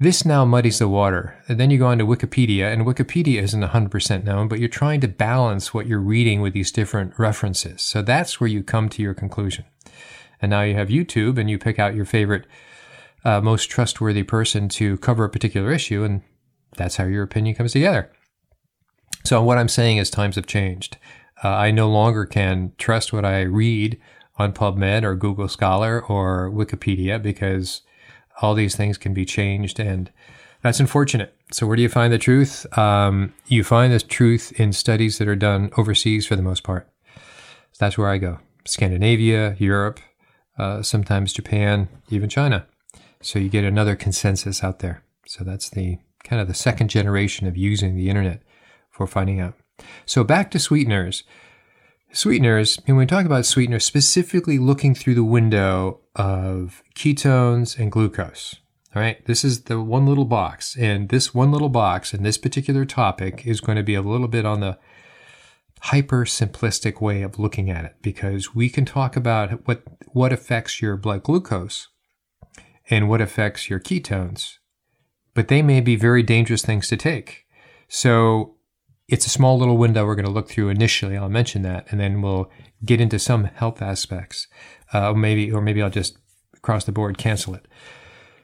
this 0.00 0.24
now 0.24 0.46
muddies 0.46 0.78
the 0.78 0.88
water. 0.88 1.36
And 1.46 1.60
then 1.60 1.70
you 1.70 1.78
go 1.78 1.86
on 1.86 1.98
to 1.98 2.06
Wikipedia, 2.06 2.72
and 2.72 2.86
Wikipedia 2.86 3.42
isn't 3.42 3.62
100% 3.62 4.24
known, 4.24 4.48
but 4.48 4.58
you're 4.58 4.68
trying 4.68 5.00
to 5.02 5.08
balance 5.08 5.74
what 5.74 5.86
you're 5.86 6.00
reading 6.00 6.40
with 6.40 6.54
these 6.54 6.72
different 6.72 7.18
references. 7.18 7.82
So 7.82 8.00
that's 8.00 8.40
where 8.40 8.48
you 8.48 8.62
come 8.62 8.88
to 8.88 9.02
your 9.02 9.14
conclusion. 9.14 9.66
And 10.40 10.50
now 10.50 10.62
you 10.62 10.74
have 10.74 10.88
YouTube, 10.88 11.38
and 11.38 11.50
you 11.50 11.58
pick 11.58 11.78
out 11.78 11.94
your 11.94 12.06
favorite, 12.06 12.46
uh, 13.26 13.42
most 13.42 13.68
trustworthy 13.68 14.22
person 14.22 14.70
to 14.70 14.96
cover 14.98 15.24
a 15.24 15.28
particular 15.28 15.70
issue, 15.70 16.02
and 16.02 16.22
that's 16.76 16.96
how 16.96 17.04
your 17.04 17.22
opinion 17.22 17.54
comes 17.54 17.72
together. 17.72 18.10
So, 19.24 19.42
what 19.42 19.58
I'm 19.58 19.68
saying 19.68 19.98
is, 19.98 20.10
times 20.10 20.36
have 20.36 20.46
changed. 20.46 20.96
Uh, 21.42 21.48
I 21.48 21.70
no 21.70 21.88
longer 21.88 22.26
can 22.26 22.72
trust 22.78 23.12
what 23.12 23.24
I 23.24 23.42
read 23.42 24.00
on 24.38 24.52
PubMed 24.52 25.02
or 25.02 25.14
Google 25.14 25.48
Scholar 25.48 26.02
or 26.02 26.50
Wikipedia 26.50 27.22
because 27.22 27.82
all 28.40 28.54
these 28.54 28.76
things 28.76 28.96
can 28.96 29.12
be 29.12 29.24
changed, 29.24 29.78
and 29.78 30.10
that's 30.62 30.80
unfortunate. 30.80 31.34
So, 31.52 31.66
where 31.66 31.76
do 31.76 31.82
you 31.82 31.88
find 31.88 32.12
the 32.12 32.18
truth? 32.18 32.66
Um, 32.78 33.34
you 33.46 33.64
find 33.64 33.92
the 33.92 34.00
truth 34.00 34.52
in 34.58 34.72
studies 34.72 35.18
that 35.18 35.28
are 35.28 35.36
done 35.36 35.70
overseas 35.76 36.26
for 36.26 36.36
the 36.36 36.42
most 36.42 36.62
part. 36.62 36.88
So 37.72 37.84
that's 37.84 37.98
where 37.98 38.08
I 38.08 38.18
go 38.18 38.38
Scandinavia, 38.64 39.56
Europe, 39.58 40.00
uh, 40.58 40.82
sometimes 40.82 41.32
Japan, 41.32 41.88
even 42.10 42.28
China. 42.28 42.66
So, 43.22 43.38
you 43.38 43.48
get 43.48 43.64
another 43.64 43.96
consensus 43.96 44.64
out 44.64 44.78
there. 44.78 45.02
So, 45.26 45.44
that's 45.44 45.68
the 45.68 45.98
kind 46.24 46.40
of 46.40 46.48
the 46.48 46.54
second 46.54 46.88
generation 46.88 47.46
of 47.46 47.56
using 47.56 47.96
the 47.96 48.08
internet 48.08 48.42
for 48.90 49.06
finding 49.06 49.40
out. 49.40 49.54
So 50.06 50.24
back 50.24 50.50
to 50.52 50.58
sweeteners. 50.58 51.24
Sweeteners, 52.12 52.78
and 52.86 52.96
when 52.96 53.04
we 53.04 53.06
talk 53.06 53.24
about 53.24 53.46
sweeteners, 53.46 53.84
specifically 53.84 54.58
looking 54.58 54.94
through 54.94 55.14
the 55.14 55.22
window 55.22 56.00
of 56.16 56.82
ketones 56.96 57.78
and 57.78 57.92
glucose. 57.92 58.56
All 58.94 59.00
right, 59.00 59.24
this 59.26 59.44
is 59.44 59.62
the 59.64 59.80
one 59.80 60.06
little 60.06 60.24
box, 60.24 60.76
and 60.76 61.08
this 61.08 61.32
one 61.32 61.52
little 61.52 61.68
box 61.68 62.12
and 62.12 62.26
this 62.26 62.36
particular 62.36 62.84
topic 62.84 63.46
is 63.46 63.60
going 63.60 63.76
to 63.76 63.84
be 63.84 63.94
a 63.94 64.02
little 64.02 64.26
bit 64.26 64.44
on 64.44 64.58
the 64.58 64.78
hyper 65.82 66.24
simplistic 66.24 67.00
way 67.00 67.22
of 67.22 67.38
looking 67.38 67.70
at 67.70 67.84
it 67.84 67.96
because 68.02 68.54
we 68.54 68.68
can 68.68 68.84
talk 68.84 69.16
about 69.16 69.66
what 69.66 69.82
what 70.12 70.32
affects 70.32 70.82
your 70.82 70.96
blood 70.96 71.22
glucose 71.22 71.88
and 72.90 73.08
what 73.08 73.20
affects 73.20 73.70
your 73.70 73.80
ketones 73.80 74.58
but 75.34 75.48
they 75.48 75.62
may 75.62 75.80
be 75.80 75.96
very 75.96 76.22
dangerous 76.22 76.62
things 76.62 76.88
to 76.88 76.96
take. 76.96 77.46
So 77.88 78.56
it's 79.08 79.26
a 79.26 79.30
small 79.30 79.58
little 79.58 79.76
window 79.76 80.06
we're 80.06 80.14
going 80.14 80.24
to 80.24 80.30
look 80.30 80.48
through 80.48 80.68
initially. 80.68 81.16
I'll 81.16 81.28
mention 81.28 81.62
that, 81.62 81.86
and 81.90 82.00
then 82.00 82.22
we'll 82.22 82.50
get 82.84 83.00
into 83.00 83.18
some 83.18 83.44
health 83.44 83.82
aspects. 83.82 84.46
Uh, 84.92 85.12
maybe, 85.12 85.50
or 85.50 85.60
maybe 85.60 85.82
I'll 85.82 85.90
just 85.90 86.16
across 86.56 86.84
the 86.84 86.92
board 86.92 87.18
cancel 87.18 87.54
it. 87.54 87.66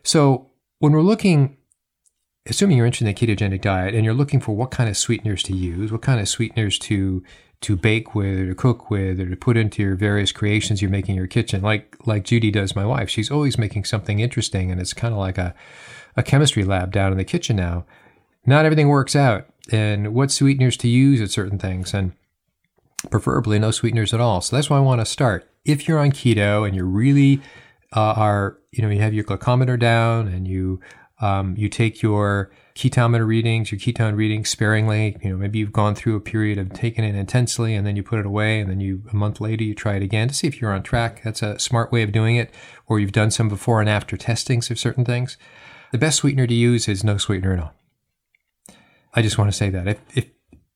So 0.02 0.50
when 0.78 0.93
we're 0.93 1.02
looking 1.02 1.57
assuming 2.49 2.76
you're 2.76 2.87
interested 2.87 3.09
in 3.09 3.14
the 3.14 3.37
ketogenic 3.37 3.61
diet 3.61 3.95
and 3.95 4.05
you're 4.05 4.14
looking 4.14 4.40
for 4.40 4.55
what 4.55 4.71
kind 4.71 4.88
of 4.88 4.97
sweeteners 4.97 5.43
to 5.45 5.55
use, 5.55 5.90
what 5.90 6.02
kind 6.02 6.21
of 6.21 6.28
sweeteners 6.28 6.78
to 6.78 7.23
to 7.62 7.75
bake 7.75 8.14
with 8.14 8.38
or 8.38 8.47
to 8.49 8.55
cook 8.55 8.90
with 8.90 9.19
or 9.19 9.28
to 9.31 9.37
put 9.37 9.57
into 9.57 9.83
your 9.83 9.97
various 9.97 10.31
creations 10.31 10.83
you're 10.83 10.90
making 10.90 11.14
in 11.14 11.16
your 11.16 11.26
kitchen, 11.26 11.62
like 11.62 11.97
like 12.07 12.25
Judy 12.25 12.50
does, 12.50 12.76
my 12.76 12.85
wife. 12.85 13.09
She's 13.09 13.31
always 13.31 13.59
making 13.59 13.85
something 13.85 14.21
interesting, 14.21 14.71
and 14.71 14.81
it's 14.81 14.93
kind 14.93 15.14
of 15.14 15.19
like 15.19 15.38
a 15.38 15.55
a 16.16 16.23
chemistry 16.23 16.64
lab 16.64 16.92
down 16.92 17.12
in 17.12 17.18
the 17.18 17.25
kitchen 17.25 17.56
now. 17.56 17.85
Not 18.44 18.64
everything 18.64 18.88
works 18.88 19.16
out, 19.16 19.46
and 19.70 20.14
what 20.14 20.30
sweeteners 20.30 20.76
to 20.78 20.88
use 20.88 21.20
at 21.20 21.30
certain 21.30 21.58
things, 21.58 21.92
and 21.92 22.12
preferably 23.11 23.58
no 23.58 23.70
sweeteners 23.70 24.14
at 24.14 24.20
all. 24.20 24.40
So 24.40 24.56
that's 24.56 24.70
why 24.70 24.78
I 24.78 24.80
want 24.80 25.00
to 25.00 25.06
start. 25.06 25.50
If 25.64 25.88
you're 25.88 25.99
on 25.99 26.12
keto 26.12 26.66
and 26.66 26.75
you're 26.75 26.85
really 26.85 27.40
uh, 27.94 28.14
are 28.16 28.58
you 28.73 28.82
know 28.82 28.90
you 28.90 29.00
have 29.00 29.14
your 29.14 29.25
glucometer 29.25 29.78
down 29.78 30.28
and 30.28 30.46
you 30.46 30.80
um, 31.20 31.54
you 31.56 31.68
take 31.68 32.02
your 32.02 32.50
ketometer 32.75 33.26
readings, 33.26 33.73
your 33.73 33.78
ketone 33.78 34.16
readings 34.16 34.50
sparingly. 34.50 35.16
You 35.23 35.30
know, 35.30 35.37
maybe 35.38 35.58
you've 35.58 35.73
gone 35.73 35.94
through 35.94 36.14
a 36.16 36.20
period 36.20 36.58
of 36.58 36.75
taking 36.75 37.04
it 37.04 37.14
intensely 37.14 37.75
and 37.75 37.87
then 37.87 37.96
you 37.96 38.02
put 38.02 38.18
it 38.18 38.26
away 38.26 38.61
and 38.61 38.68
then 38.68 38.80
you, 38.80 39.02
a 39.11 39.16
month 39.16 39.40
later, 39.40 39.64
you 39.64 39.75
try 39.75 39.94
it 39.94 40.02
again 40.02 40.28
to 40.28 40.35
see 40.35 40.46
if 40.46 40.61
you're 40.61 40.75
on 40.75 40.82
track. 40.82 41.23
That's 41.25 41.40
a 41.40 41.58
smart 41.58 41.90
way 41.90 42.02
of 42.02 42.12
doing 42.12 42.37
it. 42.37 42.52
Or 42.87 43.00
you've 43.00 43.12
done 43.12 43.30
some 43.30 43.49
before 43.49 43.80
and 43.80 43.88
after 43.88 44.18
testings 44.18 44.70
of 44.70 44.78
certain 44.78 45.06
things. 45.06 45.38
The 45.96 46.00
best 46.00 46.18
sweetener 46.18 46.46
to 46.46 46.52
use 46.52 46.88
is 46.88 47.02
no 47.02 47.16
sweetener 47.16 47.54
at 47.54 47.58
all. 47.58 47.72
I 49.14 49.22
just 49.22 49.38
want 49.38 49.50
to 49.50 49.56
say 49.56 49.70
that 49.70 49.88
if, 49.88 49.98
if, 50.14 50.26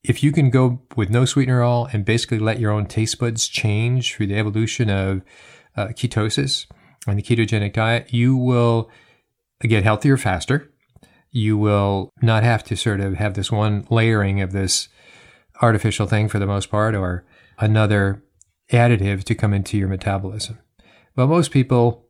if 0.03 0.23
you 0.23 0.33
can 0.33 0.49
go 0.49 0.81
with 0.97 1.11
no 1.11 1.27
sweetener 1.27 1.63
at 1.63 1.67
all 1.67 1.91
and 1.93 2.07
basically 2.07 2.39
let 2.39 2.59
your 2.59 2.71
own 2.71 2.87
taste 2.87 3.19
buds 3.19 3.47
change 3.47 4.15
through 4.15 4.29
the 4.29 4.39
evolution 4.39 4.89
of 4.89 5.21
uh, 5.77 5.89
ketosis 5.89 6.65
and 7.07 7.19
the 7.19 7.23
ketogenic 7.23 7.75
diet, 7.75 8.15
you 8.15 8.35
will 8.35 8.89
get 9.61 9.85
healthier 9.85 10.17
faster. 10.17 10.73
You 11.31 11.59
will 11.59 12.09
not 12.23 12.43
have 12.43 12.65
to 12.65 12.75
sort 12.75 13.01
of 13.01 13.17
have 13.17 13.35
this 13.35 13.53
one 13.53 13.87
layering 13.91 14.41
of 14.41 14.53
this 14.53 14.89
artificial 15.61 16.07
thing 16.07 16.31
for 16.31 16.39
the 16.39 16.47
most 16.47 16.71
part 16.71 16.95
or 16.95 17.27
another 17.59 18.23
additive 18.73 19.25
to 19.25 19.35
come 19.35 19.53
into 19.53 19.77
your 19.77 19.89
metabolism. 19.89 20.61
But 21.15 21.27
most 21.27 21.51
people 21.51 22.07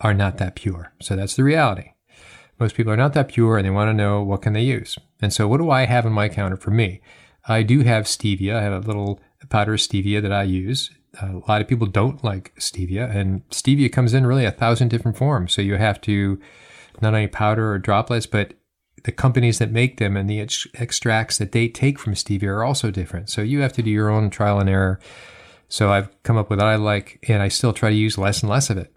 are 0.00 0.14
not 0.14 0.38
that 0.38 0.54
pure. 0.54 0.94
So 1.02 1.16
that's 1.16 1.36
the 1.36 1.44
reality. 1.44 1.90
Most 2.58 2.74
people 2.74 2.92
are 2.92 2.96
not 2.96 3.12
that 3.14 3.28
pure 3.28 3.56
and 3.56 3.66
they 3.66 3.70
want 3.70 3.88
to 3.88 3.94
know 3.94 4.22
what 4.22 4.42
can 4.42 4.52
they 4.52 4.62
use. 4.62 4.98
And 5.20 5.32
so 5.32 5.46
what 5.46 5.58
do 5.58 5.70
I 5.70 5.84
have 5.86 6.06
in 6.06 6.12
my 6.12 6.28
counter 6.28 6.56
for 6.56 6.70
me? 6.70 7.00
I 7.46 7.62
do 7.62 7.80
have 7.80 8.04
stevia. 8.04 8.56
I 8.56 8.62
have 8.62 8.84
a 8.84 8.86
little 8.86 9.20
powder 9.48 9.74
of 9.74 9.80
stevia 9.80 10.20
that 10.22 10.32
I 10.32 10.42
use. 10.42 10.90
a 11.20 11.40
lot 11.48 11.60
of 11.60 11.68
people 11.68 11.86
don't 11.86 12.22
like 12.24 12.54
stevia 12.58 13.14
and 13.14 13.48
stevia 13.50 13.90
comes 13.90 14.12
in 14.12 14.26
really 14.26 14.44
a 14.44 14.50
thousand 14.50 14.88
different 14.88 15.16
forms. 15.16 15.52
So 15.52 15.62
you 15.62 15.76
have 15.76 16.00
to 16.02 16.40
not 17.00 17.14
only 17.14 17.28
powder 17.28 17.72
or 17.72 17.78
droplets, 17.78 18.26
but 18.26 18.54
the 19.04 19.12
companies 19.12 19.58
that 19.58 19.70
make 19.70 19.98
them 19.98 20.16
and 20.16 20.28
the 20.28 20.40
ex- 20.40 20.66
extracts 20.74 21.38
that 21.38 21.52
they 21.52 21.68
take 21.68 21.98
from 21.98 22.14
stevia 22.14 22.48
are 22.48 22.64
also 22.64 22.90
different. 22.90 23.30
So 23.30 23.40
you 23.42 23.60
have 23.60 23.72
to 23.74 23.82
do 23.82 23.90
your 23.90 24.10
own 24.10 24.30
trial 24.30 24.58
and 24.58 24.68
error. 24.68 24.98
So 25.68 25.92
I've 25.92 26.10
come 26.22 26.36
up 26.36 26.50
with 26.50 26.58
what 26.58 26.68
I 26.68 26.76
like, 26.76 27.24
and 27.28 27.42
I 27.42 27.48
still 27.48 27.72
try 27.72 27.90
to 27.90 27.96
use 27.96 28.18
less 28.18 28.42
and 28.42 28.50
less 28.50 28.70
of 28.70 28.78
it. 28.78 28.95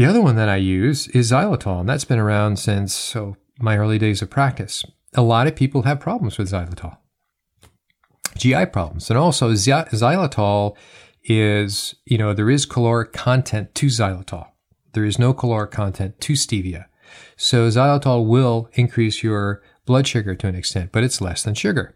The 0.00 0.06
other 0.06 0.22
one 0.22 0.36
that 0.36 0.48
I 0.48 0.56
use 0.56 1.08
is 1.08 1.30
xylitol, 1.30 1.80
and 1.80 1.86
that's 1.86 2.06
been 2.06 2.18
around 2.18 2.58
since 2.58 2.94
so 2.94 3.36
my 3.58 3.76
early 3.76 3.98
days 3.98 4.22
of 4.22 4.30
practice. 4.30 4.82
A 5.12 5.20
lot 5.20 5.46
of 5.46 5.54
people 5.54 5.82
have 5.82 6.00
problems 6.00 6.38
with 6.38 6.50
xylitol, 6.50 6.96
GI 8.34 8.64
problems, 8.72 9.10
and 9.10 9.18
also 9.18 9.52
xylitol 9.52 10.74
is 11.24 11.96
you 12.06 12.16
know 12.16 12.32
there 12.32 12.48
is 12.48 12.64
caloric 12.64 13.12
content 13.12 13.74
to 13.74 13.88
xylitol. 13.88 14.46
There 14.94 15.04
is 15.04 15.18
no 15.18 15.34
caloric 15.34 15.70
content 15.70 16.18
to 16.22 16.32
stevia. 16.32 16.86
So 17.36 17.68
xylitol 17.68 18.26
will 18.26 18.70
increase 18.72 19.22
your 19.22 19.60
blood 19.84 20.06
sugar 20.06 20.34
to 20.34 20.46
an 20.46 20.54
extent, 20.54 20.92
but 20.92 21.04
it's 21.04 21.20
less 21.20 21.42
than 21.42 21.54
sugar. 21.54 21.94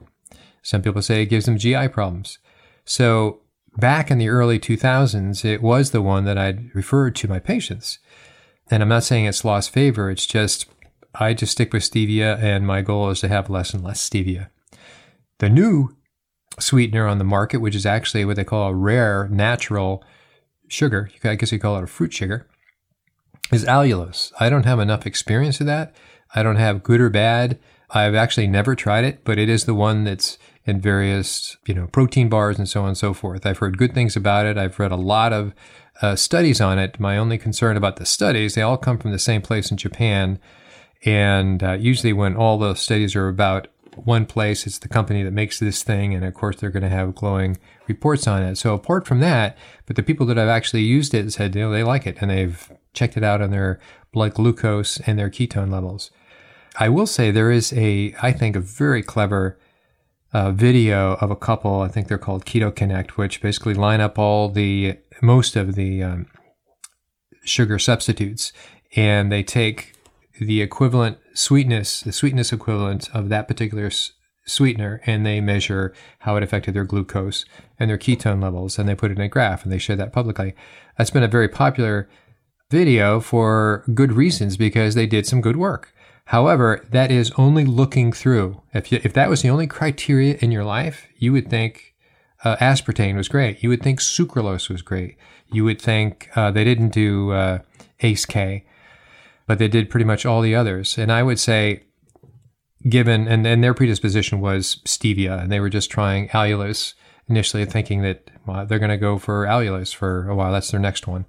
Some 0.61 0.83
people 0.83 1.01
say 1.01 1.23
it 1.23 1.31
gives 1.31 1.47
them 1.47 1.57
GI 1.57 1.89
problems. 1.89 2.39
So 2.85 3.41
back 3.77 4.11
in 4.11 4.19
the 4.19 4.29
early 4.29 4.59
2000s, 4.59 5.45
it 5.45 5.63
was 5.63 5.91
the 5.91 6.03
one 6.03 6.25
that 6.25 6.39
I'd 6.39 6.75
referred 6.75 7.15
to 7.17 7.29
my 7.29 7.39
patients. 7.39 7.99
And 8.71 8.83
I'm 8.83 8.89
not 8.89 9.05
saying 9.05 9.27
it's 9.27 9.45
lost 9.45 9.71
favor. 9.71 10.11
It's 10.11 10.27
just, 10.27 10.67
I 11.15 11.35
just 11.35 11.53
stick 11.53 11.73
with 11.73 11.83
stevia 11.83 12.39
and 12.39 12.67
my 12.67 12.83
goal 12.83 13.11
is 13.11 13.21
to 13.21 13.29
have 13.29 13.51
less 13.51 13.75
and 13.75 13.85
less 13.85 14.09
stevia. 14.09 14.49
The 15.39 15.51
new 15.51 15.97
sweetener 16.59 17.07
on 17.07 17.19
the 17.19 17.25
market, 17.25 17.59
which 17.59 17.75
is 17.75 17.87
actually 17.87 18.25
what 18.25 18.37
they 18.37 18.45
call 18.45 18.69
a 18.69 18.75
rare 18.75 19.29
natural 19.29 20.05
sugar, 20.69 21.11
I 21.23 21.35
guess 21.35 21.53
you 21.53 21.59
call 21.59 21.77
it 21.77 21.85
a 21.85 21.89
fruit 21.89 22.13
sugar, 22.13 22.47
is 23.53 23.65
allulose. 23.65 24.33
I 24.41 24.49
don't 24.49 24.65
have 24.65 24.79
enough 24.79 25.07
experience 25.07 25.61
of 25.61 25.67
that. 25.67 25.95
I 26.35 26.43
don't 26.43 26.57
have 26.57 26.83
good 26.83 27.01
or 27.01 27.11
bad. 27.11 27.59
I've 27.91 28.15
actually 28.15 28.47
never 28.47 28.75
tried 28.75 29.05
it, 29.05 29.25
but 29.25 29.39
it 29.39 29.49
is 29.49 29.65
the 29.65 29.75
one 29.75 30.05
that's 30.05 30.39
in 30.67 30.81
various, 30.81 31.57
you 31.67 31.75
know, 31.75 31.87
protein 31.89 32.29
bars 32.29 32.59
and 32.59 32.69
so 32.69 32.83
on 32.83 32.89
and 32.89 32.99
so 32.99 33.13
forth. 33.13 33.45
I've 33.45 33.59
heard 33.59 33.79
good 33.79 33.95
things 33.95 34.17
about 34.17 34.47
it. 34.47 34.57
I've 34.57 34.79
read 34.79 34.93
a 34.93 34.97
lot 34.97 35.33
of 35.33 35.55
uh, 36.01 36.17
studies 36.17 36.61
on 36.61 36.79
it. 36.79 36.99
My 36.99 37.19
only 37.19 37.39
concern 37.39 37.77
about 37.77 37.97
the 37.97 38.07
studies, 38.07 38.55
they 38.55 38.63
all 38.63 38.79
come 38.79 38.99
from 38.99 39.13
the 39.13 39.19
same 39.19 39.43
place 39.43 39.71
in 39.71 39.77
Japan. 39.77 40.39
And 41.05 41.63
uh, 41.63 41.73
usually 41.73 42.13
when 42.13 42.35
all 42.35 42.59
the 42.59 42.75
studies 42.75 43.15
are 43.15 43.29
about 43.29 43.69
one 43.95 44.27
place, 44.27 44.67
it's 44.67 44.79
the 44.79 44.89
company 44.89 45.23
that 45.23 45.33
makes 45.33 45.61
this 45.61 45.83
thing. 45.83 46.15
And 46.15 46.25
of 46.25 46.35
course, 46.35 46.57
they're 46.57 46.71
going 46.71 46.83
to 46.83 46.89
have 46.89 47.15
glowing 47.15 47.59
reports 47.87 48.27
on 48.27 48.43
it. 48.43 48.57
So 48.57 48.75
apart 48.75 49.07
from 49.07 49.21
that, 49.21 49.57
but 49.87 49.97
the 49.97 50.03
people 50.03 50.27
that 50.27 50.39
have 50.39 50.49
actually 50.49 50.83
used 50.83 51.15
it 51.15 51.31
said, 51.33 51.55
you 51.55 51.61
know, 51.61 51.71
they 51.71 51.85
like 51.85 52.07
it 52.07 52.17
and 52.21 52.31
they've 52.31 52.73
checked 52.95 53.17
it 53.17 53.23
out 53.23 53.43
on 53.43 53.51
their 53.51 53.79
blood 54.13 54.35
glucose 54.35 54.99
and 55.01 55.19
their 55.19 55.31
ketone 55.31 55.71
levels. 55.71 56.11
I 56.79 56.89
will 56.89 57.07
say 57.07 57.31
there 57.31 57.51
is 57.51 57.73
a, 57.75 58.15
I 58.21 58.33
think, 58.33 58.57
a 58.57 58.61
very 58.61 59.03
clever 59.03 59.59
uh, 60.35 60.51
video 60.51 61.15
of 61.21 61.31
a 61.31 61.37
couple. 61.37 61.81
I 61.81 61.89
think 61.89 62.09
they're 62.09 62.19
called 62.19 62.45
Keto 62.45 62.75
Connect, 62.75 63.17
which 63.17 63.41
basically 63.41 63.73
line 63.73 64.01
up 64.01 64.19
all 64.19 64.49
the 64.49 64.99
most 65.23 65.57
of 65.57 65.77
the 65.77 66.03
um, 66.03 66.27
sugar 67.45 67.79
substitutes, 67.79 68.53
and 68.97 69.31
they 69.31 69.43
take 69.43 69.95
the 70.41 70.61
equivalent 70.61 71.19
sweetness, 71.33 72.01
the 72.01 72.13
sweetness 72.13 72.53
equivalent 72.53 73.09
of 73.15 73.29
that 73.29 73.47
particular 73.47 73.87
s- 73.87 74.13
sweetener, 74.45 75.01
and 75.07 75.25
they 75.25 75.41
measure 75.41 75.95
how 76.19 76.37
it 76.37 76.43
affected 76.43 76.75
their 76.75 76.85
glucose 76.85 77.45
and 77.79 77.89
their 77.89 77.97
ketone 77.97 78.43
levels, 78.43 78.77
and 78.77 78.89
they 78.89 78.95
put 78.97 79.13
it 79.13 79.19
in 79.19 79.25
a 79.25 79.29
graph, 79.29 79.63
and 79.63 79.73
they 79.73 79.79
share 79.79 79.97
that 79.97 80.13
publicly. 80.13 80.55
That's 80.99 81.11
been 81.11 81.23
a 81.23 81.29
very 81.29 81.49
popular 81.49 82.09
video 82.71 83.21
for 83.21 83.85
good 83.95 84.13
reasons 84.13 84.57
because 84.57 84.97
they 84.97 85.07
did 85.07 85.27
some 85.27 85.41
good 85.41 85.57
work. 85.57 85.95
However, 86.27 86.85
that 86.91 87.11
is 87.11 87.33
only 87.37 87.65
looking 87.65 88.13
through. 88.13 88.63
If, 88.73 88.91
you, 88.91 89.01
if 89.05 89.13
that 89.13 89.29
was 89.29 89.43
the 89.43 89.51
only 89.51 89.67
criteria 89.67 90.37
in 90.41 90.51
your 90.51 90.65
life, 90.65 91.07
you 91.17 91.33
would 91.33 91.51
think 91.51 91.95
uh, 92.45 92.57
aspartame 92.57 93.17
was 93.17 93.29
great. 93.29 93.63
You 93.63 93.69
would 93.69 93.83
think 93.83 94.01
sucralose 94.01 94.69
was 94.71 94.83
great. 94.83 95.17
You 95.53 95.65
would 95.65 95.81
think 95.81 96.31
uh, 96.35 96.51
they 96.51 96.65
didn't 96.65 96.91
do 96.91 97.33
uh, 97.33 97.59
ACE-K, 98.01 98.65
but 99.47 99.59
they 99.59 99.69
did 99.69 99.91
pretty 99.91 100.05
much 100.05 100.25
all 100.25 100.41
the 100.41 100.55
others. 100.55 100.97
And 100.97 101.13
I 101.13 101.23
would 101.23 101.39
say, 101.39 101.83
given, 102.89 103.29
and, 103.29 103.47
and 103.47 103.63
their 103.63 103.75
predisposition 103.75 104.41
was 104.41 104.77
stevia, 104.85 105.43
and 105.43 105.53
they 105.53 105.61
were 105.61 105.71
just 105.71 105.91
trying 105.91 106.29
allulose 106.31 106.95
initially, 107.29 107.65
thinking 107.65 108.03
that 108.03 108.31
well, 108.47 108.67
they're 108.67 108.79
going 108.79 108.91
to 108.91 108.97
go 108.97 109.19
for 109.19 109.47
allulose 109.47 109.95
for 109.95 110.29
a 110.29 110.35
while. 110.35 110.53
That's 110.53 110.71
their 110.71 110.81
next 110.81 111.07
one. 111.07 111.27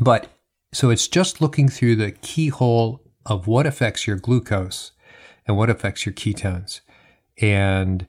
But 0.00 0.28
so 0.72 0.90
it's 0.90 1.06
just 1.06 1.40
looking 1.40 1.68
through 1.68 1.96
the 1.96 2.12
keyhole 2.12 3.00
of 3.26 3.46
what 3.46 3.66
affects 3.66 4.06
your 4.06 4.16
glucose 4.16 4.92
and 5.46 5.56
what 5.56 5.70
affects 5.70 6.06
your 6.06 6.12
ketones. 6.12 6.80
And 7.40 8.06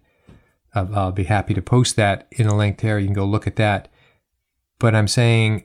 uh, 0.76 0.88
I'll 0.94 1.12
be 1.12 1.26
happy 1.26 1.54
to 1.54 1.62
post 1.62 1.96
that 1.96 2.28
in 2.32 2.48
a 2.48 2.56
link 2.56 2.80
there. 2.80 3.00
You 3.00 3.08
can 3.08 3.14
go 3.14 3.26
look 3.26 3.48
at 3.48 3.56
that. 3.58 3.90
But 4.80 4.96
I'm 4.96 5.08
saying 5.08 5.64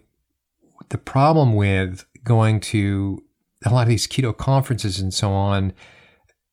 the 0.91 0.99
problem 0.99 1.55
with 1.55 2.05
going 2.25 2.61
to 2.61 3.23
a 3.65 3.71
lot 3.71 3.83
of 3.83 3.89
these 3.89 4.07
keto 4.07 4.37
conferences 4.37 5.01
and 5.01 5.13
so 5.13 5.33
on, 5.33 5.73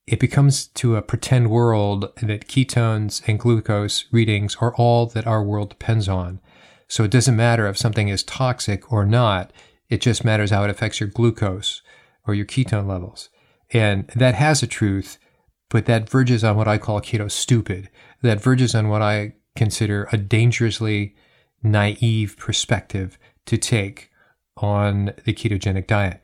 it 0.08 0.20
becomes 0.20 0.68
to 0.68 0.96
a 0.96 1.02
pretend 1.02 1.50
world 1.50 2.12
that 2.22 2.48
ketones 2.48 3.28
and 3.28 3.40
glucose 3.40 4.06
readings 4.12 4.56
are 4.62 4.76
all 4.76 5.06
that 5.08 5.28
our 5.28 5.44
world 5.44 5.70
depends 5.70 6.08
on. 6.08 6.40
So 6.88 7.04
it 7.04 7.12
doesn't 7.12 7.36
matter 7.36 7.68
if 7.68 7.78
something 7.78 8.10
is 8.10 8.24
toxic 8.24 8.92
or 8.92 9.06
not. 9.06 9.52
It 9.90 10.02
just 10.02 10.24
matters 10.24 10.52
how 10.52 10.64
it 10.64 10.70
affects 10.70 11.00
your 11.00 11.10
glucose 11.10 11.82
or 12.28 12.34
your 12.34 12.46
ketone 12.46 12.88
levels. 12.88 13.30
And 13.72 14.08
that 14.16 14.36
has 14.36 14.62
a 14.62 14.68
truth, 14.68 15.18
but 15.70 15.86
that 15.86 16.10
verges 16.10 16.44
on 16.44 16.56
what 16.56 16.68
I 16.68 16.78
call 16.78 17.02
keto 17.02 17.30
stupid. 17.30 17.90
That 18.22 18.42
verges 18.42 18.76
on 18.76 18.90
what 18.90 19.02
I 19.02 19.36
consider 19.56 20.08
a 20.12 20.18
dangerously 20.18 21.16
naive 21.64 22.38
perspective 22.38 23.18
to 23.46 23.58
take 23.58 24.12
on 24.58 25.14
the 25.26 25.34
ketogenic 25.34 25.88
diet. 25.88 26.22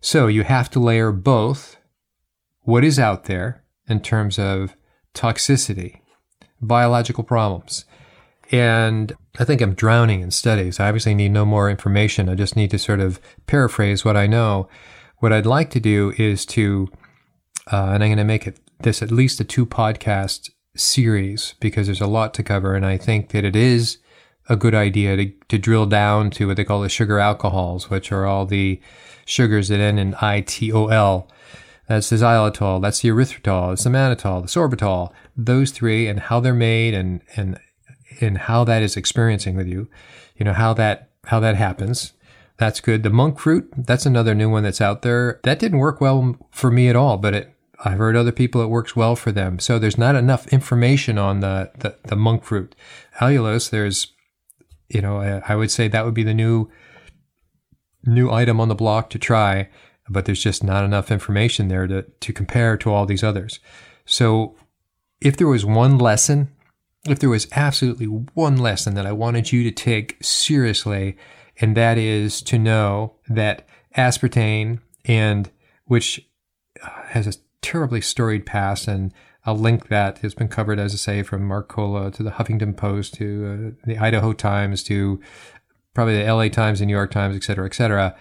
So 0.00 0.26
you 0.26 0.42
have 0.42 0.70
to 0.70 0.80
layer 0.80 1.12
both 1.12 1.76
what 2.60 2.84
is 2.84 2.98
out 2.98 3.24
there 3.24 3.64
in 3.88 4.00
terms 4.00 4.38
of 4.38 4.76
toxicity, 5.14 6.00
biological 6.60 7.24
problems, 7.24 7.84
and 8.54 9.12
I 9.40 9.44
think 9.44 9.60
I'm 9.60 9.74
drowning 9.74 10.20
in 10.20 10.30
studies. 10.30 10.78
I 10.78 10.86
obviously 10.86 11.12
need 11.12 11.32
no 11.32 11.44
more 11.44 11.68
information. 11.68 12.28
I 12.28 12.36
just 12.36 12.54
need 12.54 12.70
to 12.70 12.78
sort 12.78 13.00
of 13.00 13.20
paraphrase 13.48 14.04
what 14.04 14.16
I 14.16 14.28
know, 14.28 14.68
what 15.18 15.32
I'd 15.32 15.44
like 15.44 15.70
to 15.70 15.80
do 15.80 16.14
is 16.18 16.46
to, 16.46 16.86
uh, 17.72 17.86
and 17.86 18.04
I'm 18.04 18.10
going 18.10 18.18
to 18.18 18.24
make 18.24 18.46
it 18.46 18.60
this 18.78 19.02
at 19.02 19.10
least 19.10 19.40
a 19.40 19.44
two 19.44 19.66
podcast 19.66 20.50
series 20.76 21.56
because 21.58 21.88
there's 21.88 22.00
a 22.00 22.06
lot 22.06 22.32
to 22.34 22.44
cover. 22.44 22.76
And 22.76 22.86
I 22.86 22.96
think 22.96 23.30
that 23.30 23.44
it 23.44 23.56
is 23.56 23.98
a 24.48 24.54
good 24.54 24.74
idea 24.74 25.16
to, 25.16 25.32
to 25.48 25.58
drill 25.58 25.86
down 25.86 26.30
to 26.30 26.46
what 26.46 26.56
they 26.56 26.64
call 26.64 26.82
the 26.82 26.88
sugar 26.88 27.18
alcohols, 27.18 27.90
which 27.90 28.12
are 28.12 28.24
all 28.24 28.46
the 28.46 28.80
sugars 29.26 29.66
that 29.66 29.80
end 29.80 29.98
in 29.98 30.12
ITOL. 30.12 31.28
That's 31.88 32.08
the 32.08 32.16
xylitol, 32.16 32.80
that's 32.80 33.00
the 33.00 33.08
erythritol, 33.08 33.72
it's 33.72 33.82
the 33.82 33.90
mannitol, 33.90 34.42
the 34.42 34.48
sorbitol, 34.48 35.12
those 35.36 35.72
three 35.72 36.06
and 36.06 36.20
how 36.20 36.38
they're 36.38 36.54
made 36.54 36.94
and, 36.94 37.20
and, 37.34 37.58
and 38.20 38.38
how 38.38 38.64
that 38.64 38.82
is 38.82 38.96
experiencing 38.96 39.56
with 39.56 39.66
you, 39.66 39.88
you 40.36 40.44
know, 40.44 40.52
how 40.52 40.74
that, 40.74 41.10
how 41.26 41.40
that 41.40 41.56
happens. 41.56 42.12
That's 42.56 42.80
good. 42.80 43.02
The 43.02 43.10
monk 43.10 43.38
fruit, 43.38 43.72
that's 43.76 44.06
another 44.06 44.34
new 44.34 44.48
one 44.48 44.62
that's 44.62 44.80
out 44.80 45.02
there. 45.02 45.40
That 45.42 45.58
didn't 45.58 45.78
work 45.78 46.00
well 46.00 46.36
for 46.50 46.70
me 46.70 46.88
at 46.88 46.96
all, 46.96 47.16
but 47.16 47.34
it, 47.34 47.54
I've 47.84 47.98
heard 47.98 48.16
other 48.16 48.32
people 48.32 48.62
it 48.62 48.68
works 48.68 48.94
well 48.94 49.16
for 49.16 49.32
them. 49.32 49.58
So 49.58 49.78
there's 49.78 49.98
not 49.98 50.14
enough 50.14 50.46
information 50.48 51.18
on 51.18 51.40
the, 51.40 51.70
the, 51.78 51.96
the 52.04 52.16
monk 52.16 52.44
fruit. 52.44 52.74
Allulose, 53.20 53.70
there's, 53.70 54.12
you 54.88 55.00
know, 55.00 55.18
I 55.46 55.56
would 55.56 55.70
say 55.70 55.88
that 55.88 56.04
would 56.04 56.14
be 56.14 56.22
the 56.22 56.34
new, 56.34 56.70
new 58.04 58.30
item 58.30 58.60
on 58.60 58.68
the 58.68 58.74
block 58.74 59.10
to 59.10 59.18
try, 59.18 59.68
but 60.08 60.24
there's 60.24 60.42
just 60.42 60.62
not 60.62 60.84
enough 60.84 61.10
information 61.10 61.68
there 61.68 61.86
to, 61.86 62.02
to 62.02 62.32
compare 62.32 62.76
to 62.76 62.92
all 62.92 63.06
these 63.06 63.24
others. 63.24 63.58
So 64.06 64.54
if 65.20 65.36
there 65.36 65.48
was 65.48 65.64
one 65.64 65.98
lesson, 65.98 66.50
if 67.08 67.18
there 67.18 67.30
was 67.30 67.46
absolutely 67.52 68.06
one 68.06 68.56
lesson 68.56 68.94
that 68.94 69.06
I 69.06 69.12
wanted 69.12 69.52
you 69.52 69.62
to 69.64 69.70
take 69.70 70.16
seriously, 70.22 71.16
and 71.60 71.76
that 71.76 71.98
is 71.98 72.40
to 72.42 72.58
know 72.58 73.14
that 73.28 73.66
aspartame 73.96 74.80
and 75.04 75.50
which 75.84 76.26
has 76.80 77.26
a 77.26 77.34
terribly 77.62 78.00
storied 78.00 78.46
past 78.46 78.88
and 78.88 79.12
I'll 79.46 79.58
link 79.58 79.88
that. 79.88 80.24
It's 80.24 80.34
been 80.34 80.48
covered, 80.48 80.78
as 80.78 80.94
I 80.94 80.96
say, 80.96 81.22
from 81.22 81.42
Mercola 81.42 82.12
to 82.14 82.22
the 82.22 82.30
Huffington 82.30 82.76
Post 82.76 83.14
to 83.14 83.74
uh, 83.76 83.86
the 83.86 83.98
Idaho 83.98 84.32
Times 84.32 84.82
to 84.84 85.20
probably 85.92 86.22
the 86.22 86.32
LA 86.32 86.48
Times, 86.48 86.80
the 86.80 86.86
New 86.86 86.94
York 86.94 87.10
Times, 87.10 87.36
et 87.36 87.44
cetera, 87.44 87.66
et 87.66 87.74
cetera, 87.74 88.16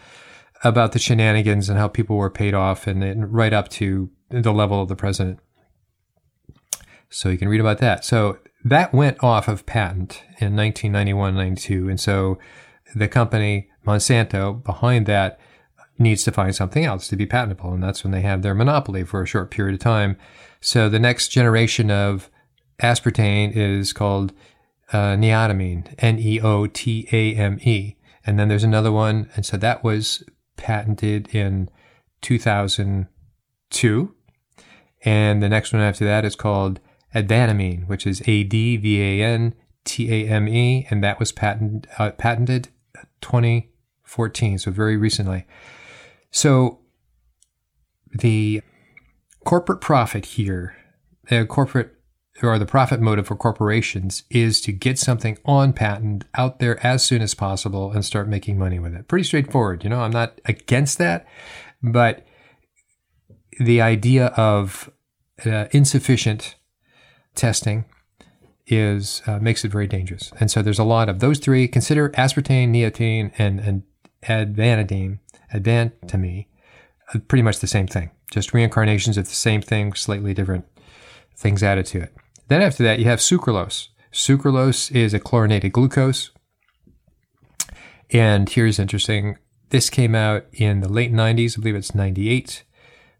about 0.63 0.92
the 0.92 1.00
shenanigans 1.00 1.70
and 1.70 1.80
how 1.80 1.88
people 1.88 2.18
were 2.18 2.30
paid 2.30 2.54
off 2.54 2.88
and, 2.88 3.04
and 3.04 3.34
right 3.34 3.54
up 3.54 3.70
to 3.70 4.10
the 4.30 4.52
level 4.52 4.82
of 4.82 4.90
the 4.90 4.96
president. 4.96 5.40
So 7.10 7.30
you 7.30 7.38
can 7.38 7.48
read 7.48 7.62
about 7.62 7.78
that. 7.78 8.04
So 8.04 8.40
that 8.63 8.93
went 8.93 9.22
off 9.24 9.48
of 9.48 9.65
patent 9.65 10.24
in 10.39 10.55
1991, 10.55 11.36
92. 11.36 11.89
And 11.89 12.00
so 12.00 12.38
the 12.96 13.08
company 13.08 13.70
Monsanto 13.86 14.63
behind 14.63 15.05
that 15.08 15.39
needs 15.98 16.24
to 16.24 16.32
find 16.32 16.55
something 16.55 16.86
else 16.86 17.08
to 17.08 17.15
be 17.15 17.25
patentable. 17.25 17.74
And 17.74 17.84
that's 17.84 18.03
when 18.03 18.12
they 18.12 18.22
have 18.22 18.41
their 18.41 18.55
monopoly 18.55 19.03
for 19.03 19.22
a 19.22 19.27
short 19.27 19.51
period 19.51 19.75
of 19.75 19.79
time. 19.79 20.17
So 20.62 20.89
the 20.89 21.00
next 21.00 21.27
generation 21.29 21.91
of 21.91 22.29
aspartame 22.82 23.55
is 23.55 23.93
called 23.93 24.34
uh, 24.91 25.15
neotamine, 25.15 25.93
N 26.00 26.20
E 26.20 26.39
O 26.41 26.67
T 26.67 27.08
A 27.12 27.36
M 27.36 27.60
E. 27.62 27.96
And 28.25 28.39
then 28.39 28.48
there's 28.48 28.63
another 28.63 28.91
one. 28.91 29.29
And 29.36 29.46
so 29.46 29.58
that 29.58 29.84
was 29.84 30.24
patented 30.55 31.36
in 31.36 31.70
2002. 32.22 34.15
And 35.05 35.43
the 35.43 35.50
next 35.50 35.74
one 35.74 35.82
after 35.82 36.05
that 36.05 36.24
is 36.24 36.38
called 36.38 36.79
Advantamine, 37.15 37.88
which 37.88 38.08
is 38.08 38.22
A 38.27 38.43
D 38.43 38.77
V 38.77 39.01
A 39.01 39.25
N 39.25 39.53
T 39.86 40.12
A 40.12 40.29
M 40.29 40.48
E. 40.48 40.88
And 40.89 41.03
that 41.03 41.20
was 41.20 41.32
patent, 41.32 41.88
uh, 41.98 42.12
patented 42.12 42.70
2014, 43.22 44.58
so 44.60 44.72
very 44.72 44.98
recently. 44.98 45.46
So 46.32 46.79
the 48.12 48.62
corporate 49.46 49.82
profit 49.82 50.25
here, 50.25 50.75
the 51.29 51.46
corporate 51.46 51.96
or 52.41 52.58
the 52.58 52.65
profit 52.65 53.00
motive 53.00 53.27
for 53.27 53.36
corporations 53.36 54.24
is 54.29 54.60
to 54.62 54.72
get 54.72 54.98
something 54.98 55.38
on 55.46 55.72
patent 55.72 56.25
out 56.36 56.60
there 56.60 56.84
as 56.86 57.03
soon 57.03 57.22
as 57.22 57.36
possible 57.36 57.91
and 57.91 58.03
start 58.03 58.27
making 58.27 58.58
money 58.58 58.79
with 58.79 58.96
it. 58.96 59.08
Pretty 59.08 59.24
straightforward. 59.24 59.84
You 59.84 59.91
know, 59.91 60.01
I'm 60.01 60.12
not 60.12 60.41
against 60.46 60.98
that, 60.98 61.27
but 61.84 62.25
the 63.60 63.82
idea 63.82 64.28
of 64.28 64.89
uh, 65.45 65.65
insufficient 65.71 66.56
testing 67.36 67.86
is 68.67 69.22
uh, 69.28 69.39
makes 69.39 69.65
it 69.65 69.72
very 69.72 69.88
dangerous. 69.88 70.32
And 70.39 70.50
so 70.50 70.62
there's 70.62 70.80
a 70.80 70.84
lot 70.84 71.10
of 71.10 71.19
those 71.19 71.39
three. 71.39 71.67
Consider 71.67 72.10
aspartame, 72.10 72.69
neotine, 72.69 73.32
and, 73.38 73.60
and 73.60 73.84
advanadine, 74.24 75.19
advantamine, 75.54 76.48
uh, 77.13 77.19
pretty 77.28 77.41
much 77.41 77.60
the 77.60 77.67
same 77.67 77.88
thing. 77.88 78.12
Just 78.32 78.54
reincarnations 78.54 79.17
of 79.17 79.26
the 79.26 79.36
same 79.36 79.62
thing, 79.62 79.93
slightly 79.93 80.34
different 80.34 80.65
things 81.36 81.62
added 81.62 81.86
to 81.88 82.02
it. 82.02 82.13
Then 82.48 82.62
after 82.62 82.84
that, 82.84 83.00
you 83.00 83.06
have 83.06 83.19
sucralose. 83.19 83.89
Sucralose 84.12 84.96
is 84.96 85.13
a 85.13 85.19
chlorinated 85.19 85.74
glucose. 85.74 86.32
And 88.12 88.48
here's 88.48 88.80
interesting. 88.80 89.38
This 89.69 89.89
came 89.89 90.13
out 90.13 90.46
in 90.54 90.82
the 90.82 90.89
late 90.89 91.12
90s. 91.12 91.58
I 91.58 91.62
believe 91.62 91.76
it's 91.76 91.96
98. 91.96 92.63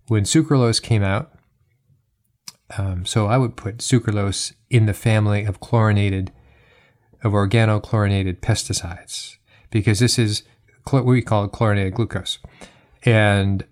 When 0.08 0.23
sucralose 0.23 0.82
came 0.82 1.04
out, 1.04 1.33
um, 2.77 3.05
so 3.05 3.27
I 3.27 3.38
would 3.38 3.55
put 3.55 3.77
sucralose 3.77 4.53
in 4.69 4.86
the 4.86 4.93
family 4.93 5.43
of 5.43 5.59
chlorinated, 5.59 6.31
of 7.23 7.33
organochlorinated 7.33 8.39
pesticides, 8.39 9.38
because 9.69 9.99
this 9.99 10.17
is 10.17 10.43
what 10.89 11.05
we 11.05 11.21
call 11.21 11.47
chlorinated 11.47 11.93
glucose. 11.93 12.39
And 13.03 13.65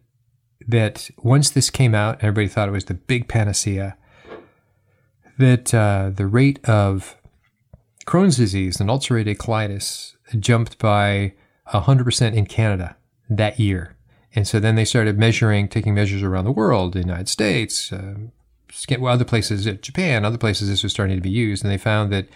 that 0.68 1.10
once 1.18 1.50
this 1.50 1.70
came 1.70 1.96
out, 1.96 2.18
everybody 2.22 2.48
thought 2.48 2.68
it 2.68 2.74
was 2.74 2.86
the 2.86 2.94
big 2.94 3.28
panacea, 3.28 3.98
that 5.38 5.74
uh, 5.74 6.12
the 6.14 6.28
rate 6.28 6.64
of 6.68 7.18
Crohn's 8.06 8.38
disease 8.38 8.80
and 8.80 8.90
ulcerative 8.90 9.38
colitis 9.38 10.16
jumped 10.40 10.78
by 10.78 11.34
100% 11.68 12.34
in 12.34 12.46
Canada 12.46 12.96
that 13.30 13.60
year. 13.60 13.96
And 14.34 14.48
so 14.48 14.60
then 14.60 14.76
they 14.76 14.86
started 14.86 15.18
measuring, 15.18 15.68
taking 15.68 15.94
measures 15.94 16.24
around 16.24 16.46
the 16.46 16.52
world, 16.52 16.94
the 16.94 17.00
United 17.00 17.28
States, 17.28 17.92
uh, 17.92 18.16
well, 19.00 19.14
other 19.14 19.26
places, 19.26 19.66
Japan, 19.82 20.26
other 20.26 20.38
places, 20.38 20.70
this 20.70 20.84
was 20.84 20.92
starting 20.92 21.16
to 21.16 21.22
be 21.22 21.30
used, 21.30 21.64
and 21.64 21.72
they 21.72 21.78
found 21.78 22.12
that 22.12 22.28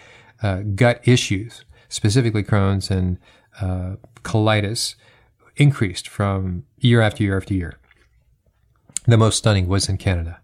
uh, 0.42 0.62
gut 0.74 1.00
issues, 1.04 1.64
specifically 1.88 2.42
Crohn's 2.42 2.90
and 2.90 3.18
uh, 3.60 3.96
colitis, 4.22 4.94
increased 5.56 6.08
from 6.08 6.64
year 6.78 7.00
after 7.00 7.22
year 7.22 7.36
after 7.36 7.54
year. 7.54 7.78
The 9.06 9.16
most 9.16 9.38
stunning 9.38 9.68
was 9.68 9.88
in 9.88 9.96
Canada. 9.96 10.40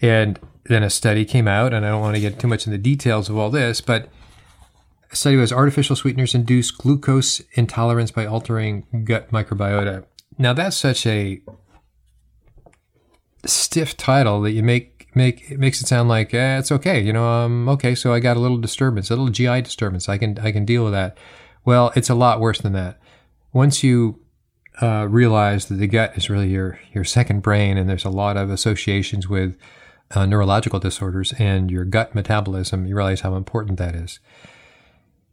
And 0.00 0.38
then 0.64 0.82
a 0.82 0.90
study 0.90 1.24
came 1.24 1.48
out, 1.48 1.72
and 1.72 1.84
I 1.84 1.90
don't 1.90 2.00
want 2.00 2.14
to 2.14 2.20
get 2.20 2.38
too 2.38 2.48
much 2.48 2.66
in 2.66 2.72
the 2.72 2.78
details 2.78 3.28
of 3.28 3.36
all 3.36 3.50
this, 3.50 3.80
but 3.80 4.08
a 5.10 5.16
study 5.16 5.36
was 5.36 5.52
artificial 5.52 5.96
sweeteners 5.96 6.34
induce 6.34 6.70
glucose 6.70 7.42
intolerance 7.52 8.10
by 8.10 8.26
altering 8.26 8.86
gut 9.04 9.30
microbiota. 9.30 10.04
Now, 10.38 10.52
that's 10.52 10.76
such 10.76 11.06
a 11.06 11.42
stiff 13.44 13.96
title 13.96 14.40
that 14.42 14.52
you 14.52 14.62
make 14.62 14.91
make 15.14 15.50
it 15.50 15.58
makes 15.58 15.80
it 15.80 15.86
sound 15.86 16.08
like 16.08 16.32
eh, 16.34 16.58
it's 16.58 16.72
okay. 16.72 17.00
You 17.00 17.12
know, 17.12 17.26
um, 17.26 17.68
okay, 17.68 17.94
so 17.94 18.12
I 18.12 18.20
got 18.20 18.36
a 18.36 18.40
little 18.40 18.58
disturbance, 18.58 19.10
a 19.10 19.16
little 19.16 19.30
GI 19.30 19.62
disturbance. 19.62 20.08
I 20.08 20.18
can 20.18 20.38
I 20.38 20.52
can 20.52 20.64
deal 20.64 20.84
with 20.84 20.92
that. 20.92 21.16
Well, 21.64 21.92
it's 21.94 22.10
a 22.10 22.14
lot 22.14 22.40
worse 22.40 22.60
than 22.60 22.72
that. 22.72 23.00
Once 23.52 23.82
you 23.82 24.20
uh, 24.80 25.06
realize 25.08 25.66
that 25.66 25.74
the 25.74 25.86
gut 25.86 26.16
is 26.16 26.30
really 26.30 26.48
your 26.48 26.80
your 26.92 27.04
second 27.04 27.42
brain, 27.42 27.76
and 27.76 27.88
there's 27.88 28.04
a 28.04 28.10
lot 28.10 28.36
of 28.36 28.50
associations 28.50 29.28
with 29.28 29.56
uh, 30.14 30.26
neurological 30.26 30.78
disorders 30.78 31.32
and 31.38 31.70
your 31.70 31.84
gut 31.84 32.14
metabolism, 32.14 32.86
you 32.86 32.94
realize 32.94 33.20
how 33.20 33.34
important 33.34 33.78
that 33.78 33.94
is. 33.94 34.20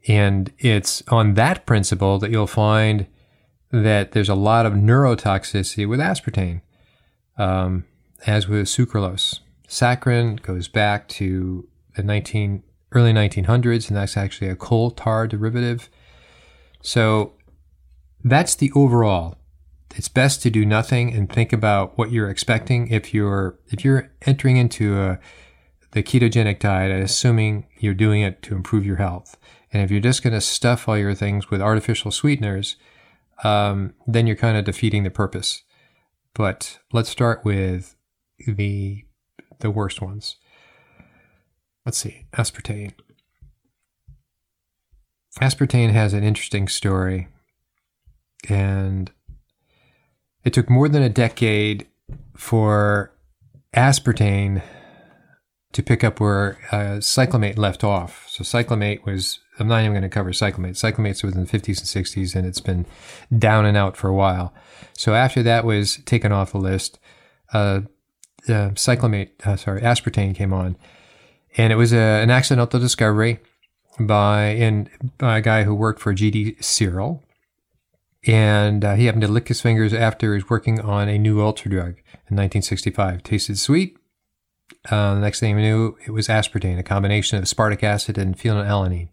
And 0.07 0.51
it's 0.57 1.03
on 1.09 1.33
that 1.33 1.65
principle 1.65 2.19
that 2.19 2.31
you'll 2.31 2.47
find 2.47 3.07
that 3.71 4.13
there's 4.13 4.29
a 4.29 4.35
lot 4.35 4.65
of 4.65 4.73
neurotoxicity 4.73 5.87
with 5.87 5.99
aspartame, 5.99 6.61
um, 7.37 7.85
as 8.25 8.47
with 8.47 8.67
sucralose. 8.67 9.39
Saccharin 9.69 10.41
goes 10.41 10.67
back 10.67 11.07
to 11.09 11.67
the 11.95 12.03
19 12.03 12.63
early 12.91 13.13
1900s, 13.13 13.87
and 13.87 13.95
that's 13.95 14.17
actually 14.17 14.49
a 14.49 14.55
coal 14.55 14.89
tar 14.89 15.27
derivative. 15.27 15.89
So 16.81 17.33
that's 18.23 18.55
the 18.55 18.71
overall. 18.75 19.35
It's 19.95 20.09
best 20.09 20.41
to 20.43 20.49
do 20.49 20.65
nothing 20.65 21.13
and 21.13 21.31
think 21.31 21.53
about 21.53 21.97
what 21.97 22.11
you're 22.11 22.29
expecting 22.29 22.87
if 22.89 23.13
you're 23.13 23.59
if 23.67 23.83
you're 23.83 24.11
entering 24.25 24.57
into 24.57 24.99
a 24.99 25.19
the 25.91 26.03
ketogenic 26.03 26.59
diet, 26.59 26.91
assuming 27.03 27.65
you're 27.79 27.95
doing 27.95 28.21
it 28.21 28.41
to 28.43 28.55
improve 28.55 28.85
your 28.85 28.97
health. 28.97 29.37
And 29.73 29.81
if 29.81 29.89
you're 29.89 29.99
just 29.99 30.21
going 30.21 30.33
to 30.33 30.41
stuff 30.41 30.87
all 30.87 30.97
your 30.97 31.15
things 31.15 31.49
with 31.49 31.61
artificial 31.61 32.11
sweeteners, 32.11 32.75
um, 33.43 33.93
then 34.05 34.27
you're 34.27 34.35
kind 34.35 34.57
of 34.57 34.65
defeating 34.65 35.03
the 35.03 35.09
purpose. 35.09 35.63
But 36.35 36.79
let's 36.91 37.09
start 37.09 37.43
with 37.43 37.95
the 38.45 39.03
the 39.59 39.71
worst 39.71 40.01
ones. 40.01 40.35
Let's 41.85 41.97
see, 41.97 42.25
aspartame. 42.33 42.93
Aspartame 45.41 45.91
has 45.91 46.13
an 46.13 46.23
interesting 46.23 46.67
story, 46.67 47.27
and 48.47 49.11
it 50.43 50.53
took 50.53 50.69
more 50.69 50.89
than 50.89 51.03
a 51.03 51.09
decade 51.09 51.87
for 52.35 53.13
aspartame 53.73 54.61
to 55.71 55.83
pick 55.83 56.03
up 56.03 56.19
where 56.19 56.57
uh, 56.71 56.97
cyclamate 56.97 57.57
left 57.57 57.83
off. 57.83 58.25
So 58.27 58.43
cyclamate 58.43 59.05
was, 59.05 59.39
I'm 59.59 59.67
not 59.67 59.81
even 59.81 59.91
going 59.91 60.01
to 60.01 60.09
cover 60.09 60.31
cyclamate. 60.31 60.71
Cyclamate's 60.71 61.23
was 61.23 61.35
in 61.35 61.45
the 61.45 61.49
50s 61.49 61.95
and 61.95 62.05
60s 62.05 62.35
and 62.35 62.47
it's 62.47 62.61
been 62.61 62.85
down 63.37 63.65
and 63.65 63.77
out 63.77 63.95
for 63.95 64.07
a 64.07 64.13
while. 64.13 64.53
So 64.93 65.13
after 65.13 65.43
that 65.43 65.65
was 65.65 65.97
taken 66.05 66.31
off 66.31 66.51
the 66.51 66.57
list, 66.57 66.97
uh, 67.53 67.81
uh, 68.47 68.71
cyclamate, 68.71 69.29
uh, 69.45 69.55
sorry, 69.55 69.81
aspartame 69.81 70.35
came 70.35 70.53
on. 70.53 70.75
And 71.57 71.73
it 71.73 71.75
was 71.75 71.93
a, 71.93 71.97
an 71.97 72.29
accidental 72.29 72.79
discovery 72.79 73.39
by, 73.99 74.49
in, 74.49 74.89
by 75.17 75.39
a 75.39 75.41
guy 75.41 75.63
who 75.63 75.75
worked 75.75 75.99
for 75.99 76.13
G.D. 76.13 76.57
Searle. 76.61 77.23
And 78.27 78.83
uh, 78.83 78.95
he 78.95 79.05
happened 79.05 79.21
to 79.21 79.27
lick 79.27 79.47
his 79.47 79.61
fingers 79.61 79.93
after 79.93 80.33
he 80.33 80.35
was 80.35 80.49
working 80.49 80.79
on 80.81 81.07
a 81.07 81.17
new 81.17 81.41
ulcer 81.41 81.69
drug 81.69 81.97
in 82.29 82.35
1965. 82.35 83.23
Tasted 83.23 83.57
sweet, 83.57 83.97
uh, 84.89 85.15
the 85.15 85.21
next 85.21 85.39
thing 85.39 85.55
we 85.55 85.61
knew, 85.61 85.97
it 86.05 86.11
was 86.11 86.27
aspartame, 86.27 86.79
a 86.79 86.83
combination 86.83 87.37
of 87.37 87.43
aspartic 87.43 87.83
acid 87.83 88.17
and 88.17 88.37
phenylalanine. 88.37 89.09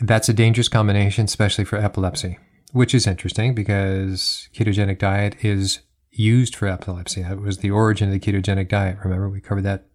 That's 0.00 0.28
a 0.28 0.34
dangerous 0.34 0.68
combination, 0.68 1.24
especially 1.24 1.64
for 1.64 1.76
epilepsy, 1.76 2.38
which 2.72 2.94
is 2.94 3.06
interesting 3.06 3.54
because 3.54 4.48
ketogenic 4.54 4.98
diet 4.98 5.36
is 5.42 5.80
used 6.18 6.56
for 6.56 6.66
epilepsy. 6.66 7.22
That 7.22 7.40
was 7.40 7.58
the 7.58 7.70
origin 7.70 8.12
of 8.12 8.12
the 8.12 8.20
ketogenic 8.20 8.68
diet. 8.68 8.98
Remember, 9.04 9.28
we 9.28 9.40
covered 9.40 9.62
that 9.62 9.86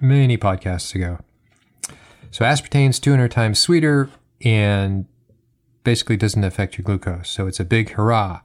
many 0.00 0.36
podcasts 0.38 0.94
ago. 0.94 1.18
So 2.30 2.44
aspartame 2.44 2.90
is 2.90 2.98
200 2.98 3.30
times 3.30 3.58
sweeter 3.58 4.08
and 4.44 5.06
basically 5.84 6.16
doesn't 6.16 6.44
affect 6.44 6.78
your 6.78 6.84
glucose. 6.84 7.28
So 7.28 7.46
it's 7.46 7.60
a 7.60 7.64
big 7.64 7.90
hurrah. 7.90 8.40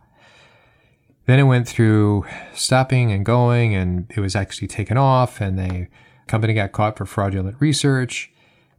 Then 1.26 1.40
it 1.40 1.44
went 1.44 1.68
through 1.68 2.26
stopping 2.54 3.12
and 3.12 3.26
going, 3.26 3.76
and 3.76 4.12
it 4.16 4.22
was 4.22 4.36
actually 4.36 4.70
taken 4.70 4.96
off, 4.98 5.42
and 5.42 5.60
the 5.60 5.88
company 6.26 6.54
got 6.54 6.72
caught 6.72 6.98
for 6.98 7.06
fraudulent 7.06 7.58
research. 7.60 8.32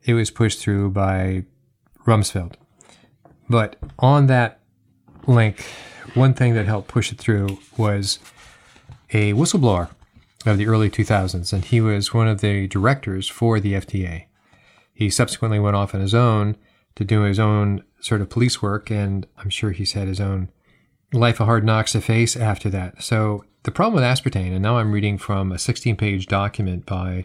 It 0.04 0.14
was 0.14 0.30
pushed 0.30 0.58
through 0.58 0.90
by 0.90 1.44
Rumsfeld. 2.06 2.54
But 3.50 3.76
on 3.98 4.28
that 4.28 4.60
link, 5.26 5.62
one 6.14 6.32
thing 6.32 6.54
that 6.54 6.64
helped 6.64 6.88
push 6.88 7.12
it 7.12 7.18
through 7.18 7.58
was 7.76 8.18
a 9.10 9.32
whistleblower 9.32 9.90
of 10.46 10.58
the 10.58 10.66
early 10.66 10.90
2000s, 10.90 11.52
and 11.52 11.64
he 11.64 11.80
was 11.80 12.14
one 12.14 12.28
of 12.28 12.40
the 12.40 12.66
directors 12.68 13.28
for 13.28 13.60
the 13.60 13.74
FDA. 13.74 14.26
He 14.94 15.10
subsequently 15.10 15.58
went 15.58 15.76
off 15.76 15.94
on 15.94 16.00
his 16.00 16.14
own 16.14 16.56
to 16.96 17.04
do 17.04 17.22
his 17.22 17.38
own 17.38 17.84
sort 18.00 18.20
of 18.20 18.30
police 18.30 18.60
work, 18.60 18.90
and 18.90 19.26
I'm 19.36 19.50
sure 19.50 19.70
he's 19.70 19.92
had 19.92 20.08
his 20.08 20.20
own 20.20 20.50
life 21.12 21.40
of 21.40 21.46
hard 21.46 21.64
knocks 21.64 21.92
to 21.92 22.00
face 22.00 22.36
after 22.36 22.68
that. 22.70 23.02
So 23.02 23.44
the 23.62 23.70
problem 23.70 23.94
with 23.94 24.04
aspartame, 24.04 24.52
and 24.52 24.62
now 24.62 24.78
I'm 24.78 24.92
reading 24.92 25.18
from 25.18 25.52
a 25.52 25.58
16 25.58 25.96
page 25.96 26.26
document 26.26 26.86
by 26.86 27.24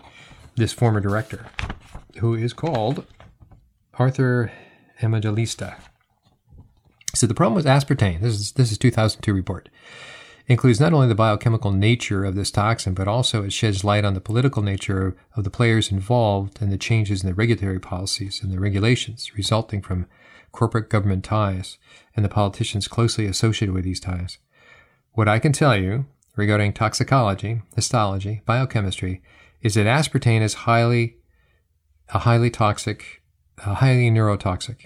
this 0.56 0.74
former 0.74 1.00
director, 1.00 1.48
who 2.20 2.36
is 2.36 2.54
called 2.54 3.06
Arthur 3.96 4.52
Evangelista. 5.02 5.78
So 7.16 7.28
the 7.28 7.34
problem 7.34 7.56
with 7.56 7.66
aspartame, 7.66 8.22
this 8.22 8.34
is 8.34 8.52
this 8.54 8.72
is 8.72 8.78
2002 8.78 9.34
report, 9.34 9.70
includes 10.48 10.80
not 10.80 10.94
only 10.94 11.08
the 11.08 11.16
biochemical 11.16 11.72
nature 11.72 12.26
of 12.26 12.36
this 12.36 12.52
toxin, 12.52 12.94
but 12.94 13.08
also 13.08 13.44
it 13.44 13.54
sheds 13.54 13.84
light 13.84 14.04
on 14.04 14.14
the 14.14 14.22
political 14.22 14.62
nature 14.62 15.16
of 15.36 15.44
the 15.44 15.50
players 15.50 15.92
involved 15.92 16.62
and 16.62 16.72
the 16.72 16.78
changes 16.78 17.24
in 17.24 17.30
the 17.30 17.34
regulatory 17.34 17.80
policies 17.80 18.42
and 18.44 18.52
the 18.52 18.60
regulations 18.60 19.32
resulting 19.38 19.82
from 19.82 20.06
corporate 20.52 20.90
government 20.90 21.24
ties 21.24 21.78
and 22.16 22.24
the 22.24 22.30
politicians 22.30 22.88
closely 22.88 23.26
associated 23.26 23.74
with 23.74 23.86
these 23.86 24.00
ties. 24.00 24.38
What 25.14 25.30
I 25.30 25.40
can 25.40 25.54
tell 25.54 25.78
you 25.78 26.06
regarding 26.36 26.74
toxicology, 26.74 27.62
histology, 27.76 28.42
biochemistry 28.46 29.22
is 29.62 29.76
that 29.76 29.86
aspartame 29.86 30.42
is 30.42 30.54
highly 30.54 31.18
a 32.10 32.20
highly 32.20 32.50
toxic, 32.50 33.24
a 33.60 33.76
highly 33.76 34.12
neurotoxic. 34.12 34.86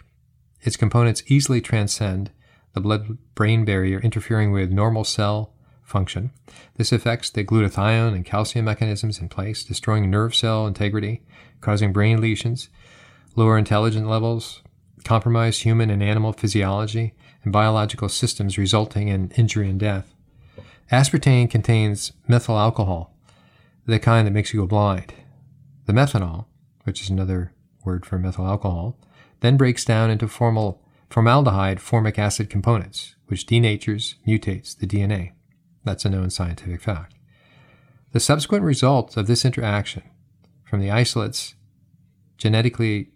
Its 0.61 0.77
components 0.77 1.23
easily 1.27 1.61
transcend 1.61 2.31
the 2.77 2.81
blood-brain 2.81 3.65
barrier, 3.65 3.99
interfering 3.99 4.51
with 4.51 4.71
normal 4.71 5.03
cell 5.03 5.51
function. 5.81 6.29
This 6.75 6.91
affects 6.91 7.31
the 7.31 7.43
glutathione 7.43 8.13
and 8.13 8.23
calcium 8.23 8.65
mechanisms 8.65 9.19
in 9.19 9.29
place, 9.29 9.63
destroying 9.63 10.11
nerve 10.11 10.35
cell 10.35 10.67
integrity, 10.67 11.23
causing 11.59 11.91
brain 11.91 12.21
lesions, 12.21 12.69
lower 13.35 13.57
intelligence 13.57 14.05
levels, 14.05 14.61
compromised 15.03 15.63
human 15.63 15.89
and 15.89 16.03
animal 16.03 16.33
physiology 16.33 17.13
and 17.43 17.51
biological 17.51 18.09
systems 18.09 18.59
resulting 18.59 19.07
in 19.07 19.31
injury 19.31 19.69
and 19.69 19.79
death. 19.79 20.13
Aspartame 20.91 21.49
contains 21.49 22.11
methyl 22.27 22.59
alcohol, 22.59 23.15
the 23.87 23.97
kind 23.97 24.27
that 24.27 24.31
makes 24.31 24.53
you 24.53 24.59
go 24.59 24.67
blind. 24.67 25.15
The 25.87 25.93
methanol, 25.93 26.45
which 26.83 27.01
is 27.01 27.09
another 27.09 27.53
word 27.83 28.05
for 28.05 28.19
methyl 28.19 28.45
alcohol, 28.45 28.99
then 29.39 29.57
breaks 29.57 29.83
down 29.83 30.11
into 30.11 30.27
formal, 30.27 30.83
formaldehyde 31.09 31.79
formic 31.79 32.19
acid 32.19 32.49
components, 32.49 33.15
which 33.27 33.45
denatures, 33.45 34.15
mutates 34.27 34.77
the 34.77 34.87
DNA. 34.87 35.31
That's 35.83 36.05
a 36.05 36.09
known 36.09 36.29
scientific 36.29 36.81
fact. 36.81 37.15
The 38.11 38.19
subsequent 38.19 38.63
results 38.63 39.17
of 39.17 39.27
this 39.27 39.45
interaction 39.45 40.03
from 40.63 40.81
the 40.81 40.91
isolates 40.91 41.55
genetically 42.37 43.09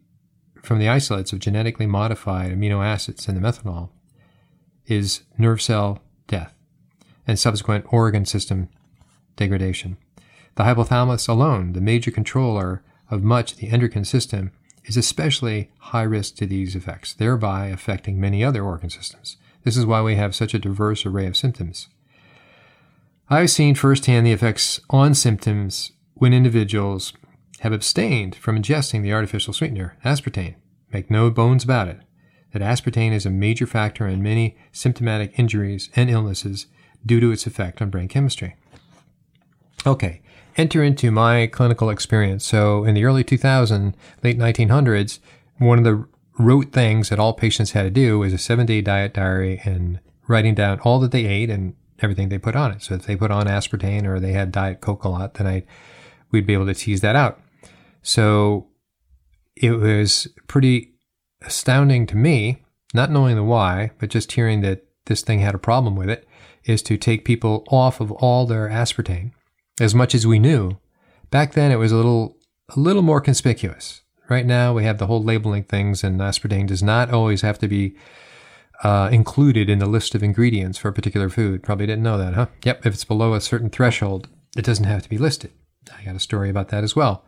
from 0.62 0.80
the 0.80 0.90
isolates 0.90 1.34
of 1.34 1.40
genetically 1.40 1.88
modified 1.88 2.52
amino 2.52 2.86
acids 2.86 3.28
in 3.28 3.34
the 3.34 3.42
methanol 3.42 3.90
is 4.86 5.22
nerve 5.38 5.62
cell 5.62 6.04
death 6.28 6.54
and 7.26 7.40
subsequent 7.40 7.86
organ 7.92 8.26
system 8.26 8.70
degradation. 9.36 9.98
The 10.56 10.64
hypothalamus 10.64 11.28
alone, 11.28 11.74
the 11.74 11.82
major 11.82 12.12
controller 12.12 12.84
of 13.10 13.24
much 13.24 13.54
of 13.54 13.58
the 13.58 13.70
endocrine 13.70 14.06
system, 14.06 14.52
is 14.86 14.98
especially 14.98 15.72
high 15.78 16.04
risk 16.04 16.36
to 16.36 16.46
these 16.46 16.76
effects, 16.76 17.14
thereby 17.14 17.68
affecting 17.68 18.20
many 18.20 18.44
other 18.44 18.64
organ 18.64 18.90
systems. 18.90 19.38
This 19.64 19.78
is 19.78 19.86
why 19.86 20.02
we 20.02 20.16
have 20.16 20.34
such 20.34 20.54
a 20.54 20.60
diverse 20.60 21.06
array 21.06 21.28
of 21.28 21.38
symptoms. 21.38 21.88
I've 23.30 23.52
seen 23.52 23.76
firsthand 23.76 24.26
the 24.26 24.32
effects 24.32 24.80
on 24.90 25.14
symptoms 25.14 25.92
when 26.16 26.34
individuals 26.34 27.14
have 27.60 27.72
abstained 27.72 28.36
from 28.36 28.58
ingesting 28.58 29.04
the 29.04 29.14
artificial 29.14 29.54
sweetener, 29.54 29.98
aspartame. 30.04 30.56
Make 30.92 31.10
no 31.10 31.30
bones 31.30 31.64
about 31.64 31.88
it 31.88 32.00
that 32.52 32.62
aspartame 32.62 33.14
is 33.14 33.26
a 33.26 33.30
major 33.30 33.66
factor 33.66 34.08
in 34.08 34.22
many 34.22 34.58
symptomatic 34.72 35.38
injuries 35.40 35.90
and 35.96 36.10
illnesses 36.10 36.68
due 37.06 37.20
to 37.20 37.32
its 37.32 37.48
effect 37.48 37.82
on 37.82 37.90
brain 37.90 38.08
chemistry. 38.08 38.56
Okay, 39.86 40.22
enter 40.58 40.84
into 40.84 41.12
my 41.12 41.48
clinical 41.48 41.90
experience. 41.90 42.46
So, 42.46 42.84
in 42.84 42.96
the 42.96 43.06
early 43.06 43.24
2000s, 43.24 43.94
late 44.24 44.38
1900s, 44.38 45.20
one 45.58 45.78
of 45.78 45.84
the 45.84 46.06
rote 46.40 46.72
things 46.72 47.10
that 47.10 47.20
all 47.20 47.34
patients 47.34 47.72
had 47.72 47.84
to 47.84 47.90
do 47.90 48.20
was 48.20 48.34
a 48.34 48.38
seven 48.38 48.66
day 48.66 48.82
diet 48.82 49.14
diary 49.14 49.62
and 49.64 50.00
writing 50.28 50.56
down 50.56 50.80
all 50.82 51.00
that 51.00 51.12
they 51.12 51.26
ate 51.26 51.50
and 51.50 51.76
everything 52.00 52.30
they 52.30 52.38
put 52.38 52.56
on 52.56 52.72
it. 52.72 52.82
So, 52.82 52.96
if 52.96 53.06
they 53.06 53.16
put 53.16 53.32
on 53.32 53.48
aspartame 53.48 54.06
or 54.06 54.20
they 54.20 54.34
had 54.34 54.52
Diet 54.52 54.82
Coke 54.82 55.04
a 55.04 55.10
lot, 55.10 55.36
then 55.36 55.48
I, 55.48 55.64
we'd 56.32 56.48
be 56.48 56.54
able 56.54 56.68
to 56.68 56.74
tease 56.74 57.02
that 57.02 57.16
out. 57.16 57.40
So, 58.02 58.68
it 59.56 59.72
was 59.72 60.28
pretty 60.48 60.96
astounding 61.44 62.08
to 62.08 62.16
me, 62.16 62.64
not 62.94 63.12
knowing 63.12 63.36
the 63.36 63.44
why, 63.44 63.92
but 64.00 64.10
just 64.10 64.32
hearing 64.32 64.62
that 64.62 64.86
this 65.06 65.22
thing 65.22 65.40
had 65.40 65.56
a 65.56 65.60
problem 65.60 65.96
with 65.96 66.10
it, 66.10 66.28
is 66.64 66.82
to 66.84 66.98
take 66.98 67.26
people 67.26 67.64
off 67.70 68.00
of 68.00 68.12
all 68.12 68.46
their 68.46 68.70
aspartame 68.70 69.32
as 69.80 69.96
much 69.96 70.14
as 70.14 70.28
we 70.28 70.40
knew. 70.40 70.78
Back 71.30 71.54
then, 71.54 71.72
it 71.72 71.78
was 71.78 71.92
a 71.92 71.96
little 71.96 72.38
a 72.76 72.80
little 72.80 73.02
more 73.02 73.22
conspicuous. 73.22 74.02
Right 74.30 74.46
now, 74.46 74.74
we 74.74 74.86
have 74.86 74.98
the 74.98 75.08
whole 75.08 75.24
labeling 75.24 75.64
things, 75.64 76.04
and 76.04 76.20
aspartame 76.20 76.68
does 76.68 76.82
not 76.82 77.12
always 77.12 77.42
have 77.42 77.60
to 77.60 77.68
be 77.68 77.96
uh, 78.84 79.10
included 79.12 79.70
in 79.70 79.80
the 79.80 79.86
list 79.86 80.16
of 80.16 80.24
ingredients 80.24 80.78
for 80.78 80.88
a 80.88 80.94
particular 80.94 81.30
food. 81.30 81.64
Probably 81.64 81.86
didn't 81.86 82.04
know 82.04 82.18
that, 82.18 82.34
huh? 82.34 82.48
Yep, 82.64 82.86
if 82.86 82.94
it's 82.94 83.04
below 83.04 83.34
a 83.34 83.42
certain 83.42 83.70
threshold, 83.70 84.30
it 84.58 84.66
doesn't 84.66 84.86
have 84.86 85.04
to 85.04 85.10
be 85.10 85.18
listed. 85.18 85.52
I 85.98 86.04
got 86.04 86.16
a 86.16 86.20
story 86.20 86.50
about 86.50 86.70
that 86.70 86.84
as 86.84 86.96
well. 86.96 87.26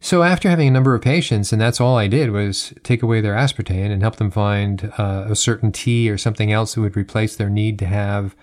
So 0.00 0.22
after 0.22 0.50
having 0.50 0.68
a 0.68 0.72
number 0.72 0.94
of 0.94 1.02
patients, 1.02 1.52
and 1.52 1.60
that's 1.60 1.80
all 1.80 1.96
I 1.96 2.06
did 2.06 2.30
was 2.30 2.74
take 2.82 3.02
away 3.02 3.20
their 3.20 3.34
aspartame 3.34 3.90
and 3.90 4.02
help 4.02 4.16
them 4.16 4.30
find 4.30 4.92
uh, 4.98 5.26
a 5.28 5.36
certain 5.36 5.72
tea 5.72 6.10
or 6.10 6.18
something 6.18 6.52
else 6.52 6.74
that 6.74 6.80
would 6.82 6.96
replace 6.96 7.36
their 7.36 7.50
need 7.50 7.78
to 7.78 7.86
have 7.86 8.36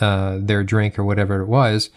uh, 0.00 0.38
their 0.40 0.64
drink 0.64 0.98
or 0.98 1.04
whatever 1.04 1.40
it 1.40 1.46
was, 1.46 1.90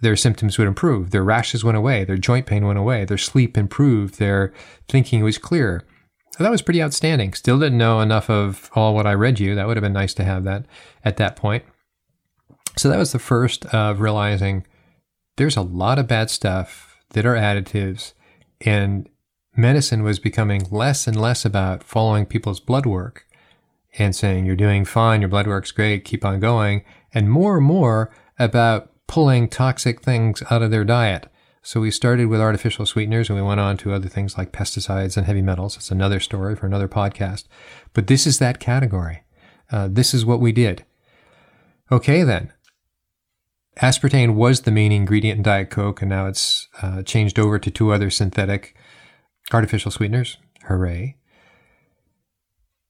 their 0.00 0.16
symptoms 0.16 0.58
would 0.58 0.68
improve. 0.68 1.10
Their 1.10 1.24
rashes 1.24 1.64
went 1.64 1.76
away. 1.76 2.04
Their 2.04 2.16
joint 2.16 2.46
pain 2.46 2.66
went 2.66 2.78
away. 2.78 3.04
Their 3.04 3.18
sleep 3.18 3.56
improved. 3.58 4.18
Their 4.18 4.52
thinking 4.88 5.22
was 5.22 5.38
clear. 5.38 5.84
So 6.36 6.44
that 6.44 6.50
was 6.50 6.62
pretty 6.62 6.82
outstanding. 6.82 7.34
Still 7.34 7.58
didn't 7.58 7.78
know 7.78 8.00
enough 8.00 8.30
of 8.30 8.70
all 8.74 8.94
what 8.94 9.06
I 9.06 9.14
read 9.14 9.40
you. 9.40 9.54
That 9.54 9.66
would 9.66 9.76
have 9.76 9.82
been 9.82 9.92
nice 9.92 10.14
to 10.14 10.24
have 10.24 10.44
that 10.44 10.66
at 11.04 11.16
that 11.18 11.36
point. 11.36 11.64
So 12.76 12.88
that 12.88 12.98
was 12.98 13.12
the 13.12 13.18
first 13.18 13.66
of 13.66 14.00
realizing 14.00 14.66
there's 15.36 15.56
a 15.56 15.62
lot 15.62 15.98
of 15.98 16.06
bad 16.06 16.30
stuff 16.30 16.96
that 17.10 17.26
are 17.26 17.34
additives 17.34 18.14
and 18.60 19.08
medicine 19.56 20.02
was 20.02 20.18
becoming 20.18 20.66
less 20.70 21.06
and 21.06 21.20
less 21.20 21.44
about 21.44 21.82
following 21.82 22.26
people's 22.26 22.60
blood 22.60 22.86
work 22.86 23.26
and 23.98 24.14
saying, 24.14 24.46
you're 24.46 24.56
doing 24.56 24.84
fine, 24.84 25.20
your 25.20 25.28
blood 25.28 25.46
work's 25.46 25.72
great, 25.72 26.04
keep 26.04 26.24
on 26.24 26.38
going, 26.38 26.84
and 27.12 27.30
more 27.30 27.56
and 27.56 27.66
more 27.66 28.10
about 28.38 28.89
pulling 29.10 29.48
toxic 29.48 30.02
things 30.02 30.40
out 30.50 30.62
of 30.62 30.70
their 30.70 30.84
diet. 30.84 31.26
So 31.62 31.80
we 31.80 31.90
started 31.90 32.26
with 32.28 32.40
artificial 32.40 32.86
sweeteners 32.86 33.28
and 33.28 33.36
we 33.36 33.44
went 33.44 33.58
on 33.58 33.76
to 33.78 33.92
other 33.92 34.08
things 34.08 34.38
like 34.38 34.52
pesticides 34.52 35.16
and 35.16 35.26
heavy 35.26 35.42
metals. 35.42 35.76
It's 35.76 35.90
another 35.90 36.20
story 36.20 36.54
for 36.54 36.66
another 36.66 36.86
podcast. 36.86 37.48
But 37.92 38.06
this 38.06 38.24
is 38.24 38.38
that 38.38 38.60
category. 38.60 39.24
Uh, 39.68 39.88
this 39.90 40.14
is 40.14 40.24
what 40.24 40.38
we 40.38 40.52
did. 40.52 40.84
Okay, 41.90 42.22
then. 42.22 42.52
Aspartame 43.78 44.36
was 44.36 44.60
the 44.60 44.70
main 44.70 44.92
ingredient 44.92 45.38
in 45.38 45.42
Diet 45.42 45.70
Coke, 45.70 46.02
and 46.02 46.08
now 46.08 46.26
it's 46.26 46.68
uh, 46.80 47.02
changed 47.02 47.36
over 47.40 47.58
to 47.58 47.70
two 47.70 47.92
other 47.92 48.10
synthetic 48.10 48.76
artificial 49.52 49.90
sweeteners. 49.90 50.36
Hooray. 50.68 51.16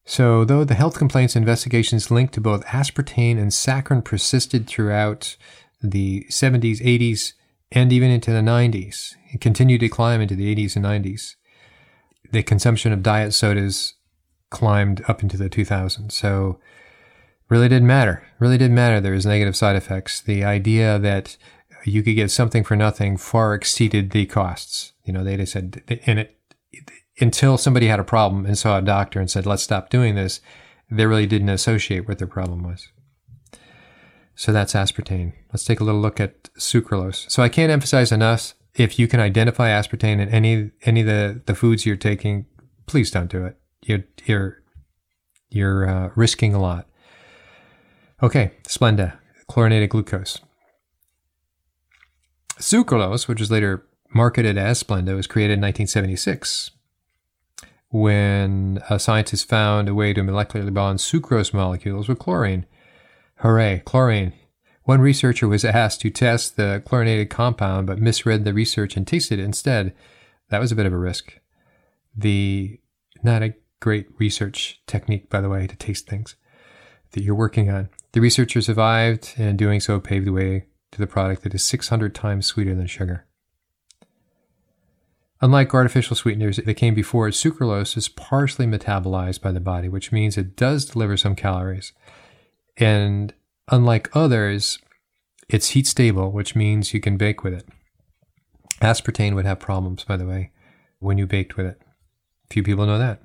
So, 0.05 0.45
though 0.45 0.65
the 0.65 0.75
health 0.75 0.99
complaints 0.99 1.35
investigations 1.35 2.11
linked 2.11 2.35
to 2.35 2.43
both 2.43 2.67
aspartame 2.67 3.39
and 3.39 3.53
saccharin 3.53 4.05
persisted 4.05 4.67
throughout 4.67 5.37
the 5.83 6.27
70s, 6.31 6.81
80s, 6.81 7.33
and 7.73 7.93
even 7.93 8.11
into 8.11 8.33
the 8.33 8.41
90s, 8.41 9.15
it 9.33 9.41
continued 9.41 9.81
to 9.81 9.89
climb 9.89 10.21
into 10.21 10.35
the 10.35 10.55
80s 10.55 10.77
and 10.77 10.85
90s. 10.85 11.37
The 12.33 12.43
consumption 12.43 12.93
of 12.93 13.03
diet 13.03 13.35
sodas 13.35 13.95
climbed 14.51 15.03
up 15.09 15.23
into 15.23 15.37
the 15.37 15.49
2000s. 15.49 16.13
So, 16.13 16.59
really 17.49 17.69
didn't 17.69 17.87
matter. 17.87 18.23
Really 18.39 18.59
didn't 18.59 18.75
matter. 18.75 19.01
There 19.01 19.13
was 19.13 19.27
negative 19.27 19.57
side 19.57 19.77
effects. 19.77 20.21
The 20.21 20.45
idea 20.45 20.99
that 20.99 21.37
you 21.85 22.03
could 22.03 22.15
get 22.15 22.31
something 22.31 22.65
for 22.65 22.77
nothing 22.77 23.17
far 23.17 23.55
exceeded 23.55 24.11
the 24.11 24.27
costs. 24.27 24.93
You 25.05 25.13
know, 25.13 25.25
they 25.25 25.37
just 25.37 25.53
said, 25.53 25.83
and 26.07 26.21
it, 26.21 26.37
until 27.21 27.59
somebody 27.59 27.87
had 27.87 28.01
a 28.01 28.05
problem 28.05 28.47
and 28.47 28.57
saw 28.57 28.79
a 28.79 28.83
doctor 28.83 29.21
and 29.21 29.31
said, 29.31 29.47
let's 29.47 29.63
stop 29.63 29.91
doing 29.91 30.15
this, 30.15 30.41
they 30.91 31.07
really 31.07 31.27
didn't 31.27 31.49
associate 31.49 32.09
what 32.09 32.19
their 32.19 32.27
problem 32.27 32.63
was. 32.63 32.89
So 34.41 34.53
that's 34.53 34.73
aspartame. 34.73 35.35
Let's 35.53 35.65
take 35.65 35.81
a 35.81 35.85
little 35.85 36.01
look 36.01 36.19
at 36.19 36.45
sucralose. 36.55 37.31
So 37.31 37.43
I 37.43 37.51
can't 37.51 37.71
emphasize 37.71 38.11
enough 38.11 38.55
if 38.75 38.99
you 38.99 39.07
can 39.07 39.21
identify 39.21 39.69
aspartame 39.69 40.19
in 40.19 40.31
any 40.31 40.71
any 40.81 41.03
of 41.03 41.07
the, 41.07 41.43
the 41.45 41.55
foods 41.55 41.85
you're 41.85 41.95
taking, 41.95 42.47
please 42.87 43.11
don't 43.11 43.31
do 43.31 43.45
it. 43.45 43.59
You're 43.83 44.05
you're 44.25 44.63
you're 45.51 45.87
uh, 45.87 46.11
risking 46.17 46.55
a 46.55 46.59
lot. 46.59 46.89
Okay, 48.23 48.53
Splenda, 48.63 49.19
chlorinated 49.47 49.91
glucose. 49.91 50.39
Sucralose, 52.59 53.29
which 53.29 53.41
was 53.41 53.51
later 53.51 53.85
marketed 54.15 54.57
as 54.57 54.83
Splenda, 54.83 55.15
was 55.15 55.27
created 55.27 55.59
in 55.59 55.61
1976 55.61 56.71
when 57.91 58.83
a 58.89 58.99
scientist 58.99 59.51
found 59.51 59.91
a 59.91 59.95
way 59.95 60.15
to 60.15 60.23
molecularly 60.23 60.73
bond 60.73 60.99
sucrose 60.99 61.53
molecules 61.53 62.09
with 62.09 62.19
chlorine. 62.19 62.65
Hooray, 63.41 63.83
chlorine. 63.87 64.35
One 64.83 65.01
researcher 65.01 65.49
was 65.49 65.65
asked 65.65 66.03
to 66.03 66.11
test 66.11 66.57
the 66.57 66.83
chlorinated 66.85 67.31
compound 67.31 67.87
but 67.87 67.99
misread 67.99 68.45
the 68.45 68.53
research 68.53 68.99
and 68.99 69.07
tasted 69.07 69.39
it 69.39 69.45
instead. 69.45 69.95
That 70.51 70.61
was 70.61 70.73
a 70.73 70.77
bit 70.77 70.85
of 70.85 70.93
a 70.93 70.99
risk. 70.99 71.41
The 72.15 72.79
not 73.23 73.43
a 73.43 73.55
great 73.81 74.09
research 74.19 74.83
technique, 74.87 75.31
by 75.31 75.41
the 75.41 75.49
way, 75.49 75.67
to 75.67 75.77
taste 75.77 76.07
things 76.07 76.37
that 77.13 77.23
you're 77.23 77.35
working 77.35 77.71
on. 77.71 77.89
The 78.13 78.21
researcher 78.21 78.61
survived 78.61 79.33
and 79.39 79.57
doing 79.57 79.81
so 79.81 80.01
paved 80.01 80.27
the 80.27 80.33
way 80.33 80.67
to 80.93 80.99
the 80.99 81.07
product 81.07 81.43
that 81.45 81.55
is 81.55 81.65
600 81.65 82.15
times 82.15 82.45
sweeter 82.45 82.75
than 82.75 82.87
sugar. 82.87 83.27
Unlike 85.41 85.73
artificial 85.73 86.15
sweeteners 86.15 86.59
that 86.59 86.75
came 86.75 86.95
before 86.95 87.29
sucralose 87.29 87.97
is 87.97 88.09
partially 88.09 88.67
metabolized 88.67 89.41
by 89.41 89.51
the 89.51 89.61
body, 89.61 89.89
which 89.89 90.13
means 90.13 90.37
it 90.37 90.57
does 90.57 90.85
deliver 90.85 91.17
some 91.17 91.35
calories. 91.35 91.95
And 92.77 93.35
unlike 93.69 94.15
others, 94.15 94.79
it's 95.49 95.71
heat 95.71 95.87
stable, 95.87 96.31
which 96.31 96.55
means 96.55 96.95
you 96.95 97.01
can 97.01 97.17
bake 97.17 97.43
with 97.43 97.55
it. 97.55 97.67
Aspartame 98.81 99.35
would 99.35 99.45
have 99.45 99.61
problems, 99.61 100.05
by 100.05 100.17
the 100.17 100.27
way, 100.27 100.51
when 100.99 101.19
you 101.19 101.27
baked 101.27 101.57
with 101.57 101.67
it. 101.67 101.83
Few 102.51 102.63
people 102.63 102.87
know 102.87 102.99
that. 102.99 103.21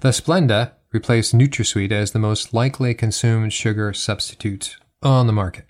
The 0.00 0.10
Splenda 0.10 0.72
replaced 0.92 1.34
NutraSweet 1.34 1.90
as 1.92 2.12
the 2.12 2.18
most 2.18 2.54
likely 2.54 2.94
consumed 2.94 3.52
sugar 3.52 3.92
substitute 3.92 4.76
on 5.02 5.26
the 5.26 5.32
market. 5.32 5.64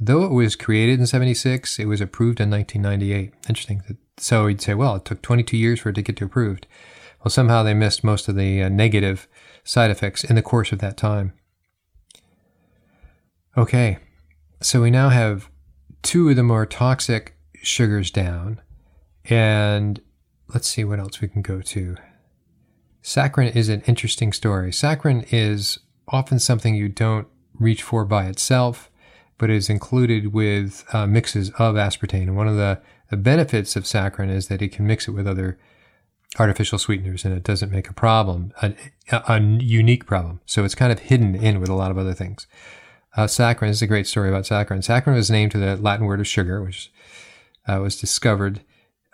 Though 0.00 0.24
it 0.24 0.32
was 0.32 0.56
created 0.56 0.98
in 0.98 1.06
76, 1.06 1.78
it 1.78 1.86
was 1.86 2.00
approved 2.00 2.40
in 2.40 2.50
1998. 2.50 3.32
Interesting. 3.48 3.82
So 4.18 4.46
you'd 4.46 4.60
say, 4.60 4.74
well, 4.74 4.96
it 4.96 5.04
took 5.04 5.22
22 5.22 5.56
years 5.56 5.80
for 5.80 5.90
it 5.90 5.94
to 5.94 6.02
get 6.02 6.20
approved. 6.20 6.66
Well, 7.22 7.30
somehow 7.30 7.62
they 7.62 7.74
missed 7.74 8.02
most 8.04 8.28
of 8.28 8.34
the 8.34 8.62
uh, 8.62 8.68
negative 8.68 9.28
side 9.62 9.90
effects 9.90 10.24
in 10.24 10.36
the 10.36 10.42
course 10.42 10.72
of 10.72 10.80
that 10.80 10.96
time. 10.96 11.32
Okay, 13.56 13.98
so 14.60 14.82
we 14.82 14.90
now 14.90 15.10
have 15.10 15.48
two 16.02 16.28
of 16.28 16.34
the 16.34 16.42
more 16.42 16.66
toxic 16.66 17.36
sugars 17.62 18.10
down. 18.10 18.60
And 19.26 20.00
let's 20.52 20.66
see 20.66 20.82
what 20.82 20.98
else 20.98 21.20
we 21.20 21.28
can 21.28 21.40
go 21.40 21.60
to. 21.60 21.96
Saccharin 23.02 23.54
is 23.54 23.68
an 23.68 23.82
interesting 23.82 24.32
story. 24.32 24.70
Saccharin 24.70 25.26
is 25.30 25.78
often 26.08 26.40
something 26.40 26.74
you 26.74 26.88
don't 26.88 27.28
reach 27.58 27.82
for 27.82 28.04
by 28.04 28.26
itself, 28.26 28.90
but 29.38 29.50
is 29.50 29.70
included 29.70 30.32
with 30.32 30.84
uh, 30.92 31.06
mixes 31.06 31.50
of 31.50 31.76
aspartame. 31.76 32.22
And 32.22 32.36
one 32.36 32.48
of 32.48 32.56
the, 32.56 32.80
the 33.10 33.16
benefits 33.16 33.76
of 33.76 33.84
saccharin 33.84 34.30
is 34.30 34.48
that 34.48 34.62
it 34.62 34.72
can 34.72 34.86
mix 34.86 35.06
it 35.06 35.12
with 35.12 35.28
other 35.28 35.58
artificial 36.38 36.78
sweeteners 36.78 37.24
and 37.24 37.32
it 37.32 37.44
doesn't 37.44 37.70
make 37.70 37.88
a 37.88 37.94
problem, 37.94 38.52
a, 38.60 38.74
a, 39.12 39.40
unique 39.40 40.06
problem. 40.06 40.40
So 40.44 40.64
it's 40.64 40.74
kind 40.74 40.90
of 40.90 40.98
hidden 40.98 41.36
in 41.36 41.60
with 41.60 41.68
a 41.68 41.74
lot 41.74 41.92
of 41.92 41.98
other 41.98 42.14
things. 42.14 42.48
Uh, 43.16 43.26
saccharin 43.26 43.68
is 43.68 43.82
a 43.82 43.86
great 43.86 44.06
story 44.06 44.28
about 44.28 44.44
saccharin. 44.44 44.78
Saccharin 44.78 45.14
was 45.14 45.30
named 45.30 45.52
to 45.52 45.58
the 45.58 45.76
Latin 45.76 46.06
word 46.06 46.20
of 46.20 46.26
sugar, 46.26 46.62
which 46.62 46.92
uh, 47.68 47.78
was 47.80 47.98
discovered 47.98 48.60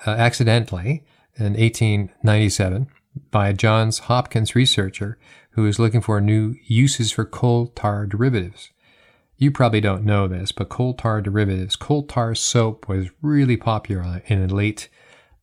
uh, 0.06 0.10
accidentally 0.10 1.04
in 1.36 1.52
1897 1.52 2.88
by 3.30 3.48
a 3.48 3.52
Johns 3.52 4.00
Hopkins 4.00 4.54
researcher 4.54 5.18
who 5.52 5.62
was 5.62 5.78
looking 5.78 6.00
for 6.00 6.20
new 6.20 6.54
uses 6.66 7.12
for 7.12 7.24
coal 7.24 7.68
tar 7.68 8.06
derivatives. 8.06 8.70
You 9.36 9.50
probably 9.50 9.80
don't 9.80 10.04
know 10.04 10.28
this, 10.28 10.52
but 10.52 10.68
coal 10.68 10.94
tar 10.94 11.20
derivatives, 11.20 11.76
coal 11.76 12.04
tar 12.04 12.34
soap 12.34 12.88
was 12.88 13.08
really 13.20 13.56
popular 13.56 14.22
in 14.26 14.46
the 14.46 14.54
late 14.54 14.88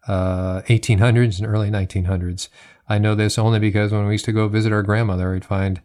uh, 0.07 0.61
1800s 0.63 1.39
and 1.39 1.47
early 1.47 1.69
1900s. 1.69 2.47
I 2.87 2.97
know 2.97 3.15
this 3.15 3.37
only 3.37 3.59
because 3.59 3.91
when 3.91 4.05
we 4.05 4.13
used 4.13 4.25
to 4.25 4.31
go 4.31 4.47
visit 4.47 4.71
our 4.71 4.83
grandmother, 4.83 5.31
we'd 5.31 5.43
find 5.43 5.81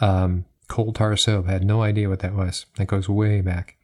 um, 0.00 0.46
coal 0.68 0.92
tar 0.92 1.16
soap. 1.16 1.48
I 1.48 1.52
had 1.52 1.64
no 1.64 1.82
idea 1.82 2.08
what 2.08 2.20
that 2.20 2.34
was. 2.34 2.66
That 2.76 2.86
goes 2.86 3.08
way 3.08 3.40
back. 3.40 3.76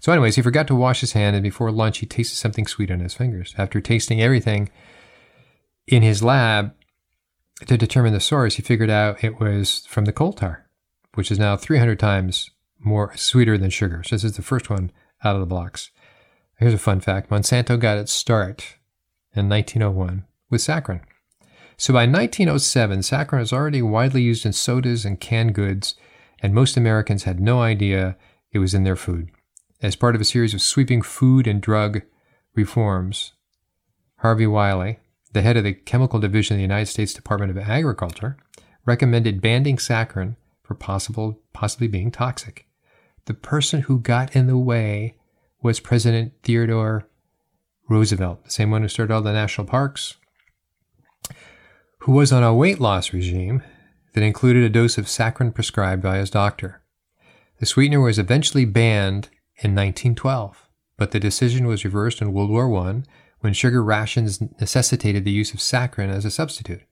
So, 0.00 0.12
anyways, 0.12 0.36
he 0.36 0.42
forgot 0.42 0.66
to 0.68 0.74
wash 0.74 1.00
his 1.00 1.12
hand, 1.12 1.36
and 1.36 1.42
before 1.42 1.70
lunch, 1.70 1.98
he 1.98 2.06
tasted 2.06 2.36
something 2.36 2.66
sweet 2.66 2.90
on 2.90 3.00
his 3.00 3.14
fingers. 3.14 3.54
After 3.56 3.80
tasting 3.80 4.20
everything 4.20 4.70
in 5.86 6.02
his 6.02 6.22
lab 6.22 6.74
to 7.66 7.76
determine 7.76 8.12
the 8.12 8.20
source, 8.20 8.56
he 8.56 8.62
figured 8.62 8.90
out 8.90 9.22
it 9.22 9.40
was 9.40 9.86
from 9.86 10.04
the 10.04 10.12
coal 10.12 10.32
tar, 10.32 10.66
which 11.14 11.30
is 11.30 11.38
now 11.38 11.56
300 11.56 11.98
times 11.98 12.50
more 12.78 13.16
sweeter 13.16 13.56
than 13.56 13.70
sugar. 13.70 14.02
So, 14.02 14.16
this 14.16 14.24
is 14.24 14.36
the 14.36 14.42
first 14.42 14.68
one 14.68 14.90
out 15.22 15.36
of 15.36 15.40
the 15.40 15.46
blocks. 15.46 15.90
Here's 16.58 16.74
a 16.74 16.78
fun 16.78 17.00
fact 17.00 17.30
Monsanto 17.30 17.78
got 17.78 17.98
its 17.98 18.12
start 18.12 18.76
in 19.34 19.48
1901 19.48 20.24
with 20.50 20.60
saccharin. 20.60 21.00
So 21.76 21.92
by 21.92 22.06
1907, 22.06 23.00
saccharin 23.00 23.40
was 23.40 23.52
already 23.52 23.82
widely 23.82 24.22
used 24.22 24.46
in 24.46 24.52
sodas 24.52 25.04
and 25.04 25.20
canned 25.20 25.54
goods, 25.54 25.94
and 26.40 26.54
most 26.54 26.76
Americans 26.76 27.24
had 27.24 27.40
no 27.40 27.62
idea 27.62 28.16
it 28.52 28.58
was 28.58 28.74
in 28.74 28.84
their 28.84 28.96
food. 28.96 29.30
As 29.82 29.96
part 29.96 30.14
of 30.14 30.20
a 30.20 30.24
series 30.24 30.54
of 30.54 30.62
sweeping 30.62 31.02
food 31.02 31.46
and 31.46 31.60
drug 31.60 32.02
reforms, 32.54 33.32
Harvey 34.18 34.46
Wiley, 34.46 35.00
the 35.32 35.42
head 35.42 35.56
of 35.56 35.64
the 35.64 35.74
chemical 35.74 36.20
division 36.20 36.54
of 36.54 36.58
the 36.58 36.62
United 36.62 36.86
States 36.86 37.12
Department 37.12 37.50
of 37.50 37.58
Agriculture, 37.58 38.36
recommended 38.86 39.40
banning 39.40 39.76
saccharin 39.76 40.36
for 40.62 40.74
possible 40.74 41.40
possibly 41.52 41.88
being 41.88 42.10
toxic. 42.10 42.66
The 43.26 43.34
person 43.34 43.82
who 43.82 43.98
got 43.98 44.34
in 44.36 44.46
the 44.46 44.58
way 44.58 45.16
was 45.62 45.80
President 45.80 46.32
Theodore 46.42 47.08
Roosevelt, 47.88 48.44
the 48.44 48.50
same 48.50 48.70
one 48.70 48.82
who 48.82 48.88
started 48.88 49.12
all 49.12 49.22
the 49.22 49.32
national 49.32 49.66
parks, 49.66 50.16
who 52.04 52.12
was 52.12 52.30
on 52.30 52.42
a 52.42 52.54
weight 52.54 52.78
loss 52.78 53.14
regime 53.14 53.62
that 54.12 54.22
included 54.22 54.62
a 54.62 54.68
dose 54.68 54.98
of 54.98 55.06
saccharin 55.06 55.54
prescribed 55.54 56.02
by 56.02 56.18
his 56.18 56.28
doctor. 56.28 56.82
The 57.60 57.66
sweetener 57.66 57.98
was 57.98 58.18
eventually 58.18 58.66
banned 58.66 59.30
in 59.56 59.74
1912, 59.74 60.68
but 60.98 61.12
the 61.12 61.20
decision 61.20 61.66
was 61.66 61.82
reversed 61.82 62.20
in 62.20 62.34
World 62.34 62.50
War 62.50 62.70
I 62.76 63.04
when 63.40 63.54
sugar 63.54 63.82
rations 63.82 64.38
necessitated 64.60 65.24
the 65.24 65.30
use 65.30 65.54
of 65.54 65.60
saccharin 65.60 66.10
as 66.10 66.26
a 66.26 66.30
substitute. 66.30 66.82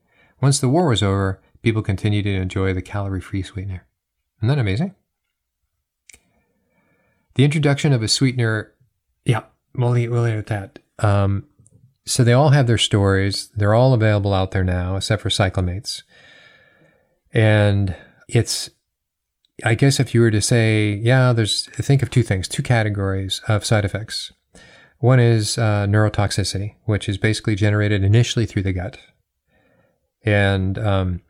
Once 0.40 0.60
the 0.60 0.70
war 0.70 0.88
was 0.88 1.02
over, 1.02 1.42
people 1.60 1.82
continued 1.82 2.22
to 2.22 2.32
enjoy 2.34 2.72
the 2.72 2.80
calorie 2.80 3.20
free 3.20 3.42
sweetener. 3.42 3.86
Isn't 4.38 4.48
that 4.48 4.58
amazing? 4.58 4.94
The 7.34 7.44
introduction 7.44 7.92
of 7.92 8.02
a 8.02 8.08
sweetener, 8.08 8.72
yeah, 9.26 9.42
we'll 9.74 9.90
leave, 9.90 10.10
we'll 10.10 10.24
it 10.24 10.38
at 10.38 10.46
that. 10.46 10.78
Um, 11.00 11.44
so 12.04 12.24
they 12.24 12.32
all 12.32 12.50
have 12.50 12.66
their 12.66 12.78
stories. 12.78 13.50
They're 13.54 13.74
all 13.74 13.94
available 13.94 14.34
out 14.34 14.50
there 14.50 14.64
now, 14.64 14.96
except 14.96 15.22
for 15.22 15.28
Cyclamates. 15.28 16.02
And 17.32 17.96
it's 18.28 18.70
I 19.64 19.74
guess 19.74 20.00
if 20.00 20.14
you 20.14 20.20
were 20.20 20.30
to 20.30 20.42
say, 20.42 20.94
yeah, 20.94 21.32
there's, 21.32 21.66
think 21.66 22.02
of 22.02 22.10
two 22.10 22.22
things, 22.22 22.48
two 22.48 22.62
categories 22.62 23.40
of 23.48 23.64
side 23.64 23.84
effects. 23.84 24.32
One 24.98 25.20
is 25.20 25.58
uh, 25.58 25.86
neurotoxicity, 25.86 26.76
which 26.84 27.08
is 27.08 27.18
basically 27.18 27.54
generated 27.54 28.02
initially 28.02 28.46
through 28.46 28.62
the 28.62 28.72
gut. 28.72 28.98
And 30.24 30.78
um, 30.78 31.22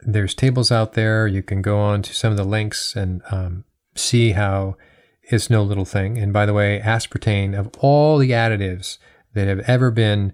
there's 0.00 0.34
tables 0.34 0.72
out 0.72 0.94
there. 0.94 1.26
You 1.26 1.42
can 1.42 1.62
go 1.62 1.78
on 1.78 2.02
to 2.02 2.14
some 2.14 2.30
of 2.30 2.36
the 2.36 2.44
links 2.44 2.96
and 2.96 3.22
um, 3.30 3.64
see 3.94 4.32
how 4.32 4.76
it's 5.22 5.50
no 5.50 5.62
little 5.62 5.84
thing. 5.84 6.18
And 6.18 6.32
by 6.32 6.46
the 6.46 6.54
way, 6.54 6.80
aspartame, 6.84 7.58
of 7.58 7.70
all 7.78 8.18
the 8.18 8.30
additives 8.30 8.98
that 9.34 9.48
have 9.48 9.60
ever 9.60 9.90
been 9.90 10.32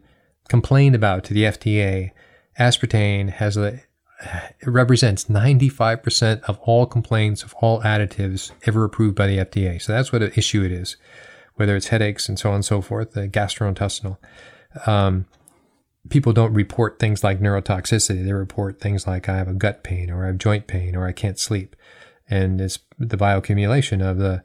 complained 0.49 0.95
about 0.95 1.25
to 1.25 1.35
the 1.35 1.45
FDA, 1.45 2.13
aspartame 2.59 3.31
has 3.31 3.57
a 3.57 3.81
represents 4.65 5.25
95% 5.25 6.43
of 6.45 6.59
all 6.61 6.87
complaints 6.87 7.43
of 7.43 7.55
all 7.55 7.83
additives 7.83 8.53
ever 8.65 8.85
approved 8.85 9.15
by 9.15 9.27
the 9.27 9.39
FDA. 9.39 9.81
So 9.81 9.93
that's 9.93 10.13
what 10.13 10.23
an 10.23 10.33
issue 10.37 10.63
it 10.65 10.73
is, 10.73 10.97
whether 11.57 11.77
it's 11.77 11.89
headaches 11.89 12.29
and 12.29 12.39
so 12.39 12.51
on 12.51 12.57
and 12.57 12.65
so 12.65 12.81
forth, 12.81 13.13
the 13.13 13.29
gastrointestinal. 13.29 14.17
Um, 14.87 15.27
people 16.09 16.33
don't 16.33 16.55
report 16.55 16.99
things 16.99 17.23
like 17.23 17.41
neurotoxicity. 17.41 18.25
They 18.25 18.33
report 18.33 18.81
things 18.81 19.07
like 19.07 19.29
I 19.29 19.37
have 19.37 19.49
a 19.49 19.55
gut 19.55 19.83
pain 19.83 20.11
or 20.11 20.25
I 20.25 20.29
have 20.29 20.39
joint 20.39 20.67
pain 20.67 20.97
or 20.97 21.07
I 21.07 21.13
can't 21.13 21.39
sleep. 21.39 21.77
And 22.29 22.61
it's 22.61 22.79
the 22.99 23.17
bioaccumulation 23.17 24.03
of 24.03 24.19
the 24.19 24.43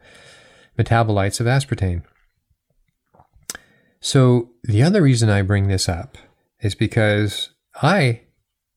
metabolites 0.78 1.40
of 1.40 1.48
aspartame. 1.48 2.04
So 4.02 4.50
the 4.64 4.82
other 4.82 5.02
reason 5.02 5.30
I 5.30 5.44
bring 5.44 5.68
this 5.68 5.88
up 5.88 6.18
is 6.60 6.76
because 6.76 7.52
I 7.82 8.22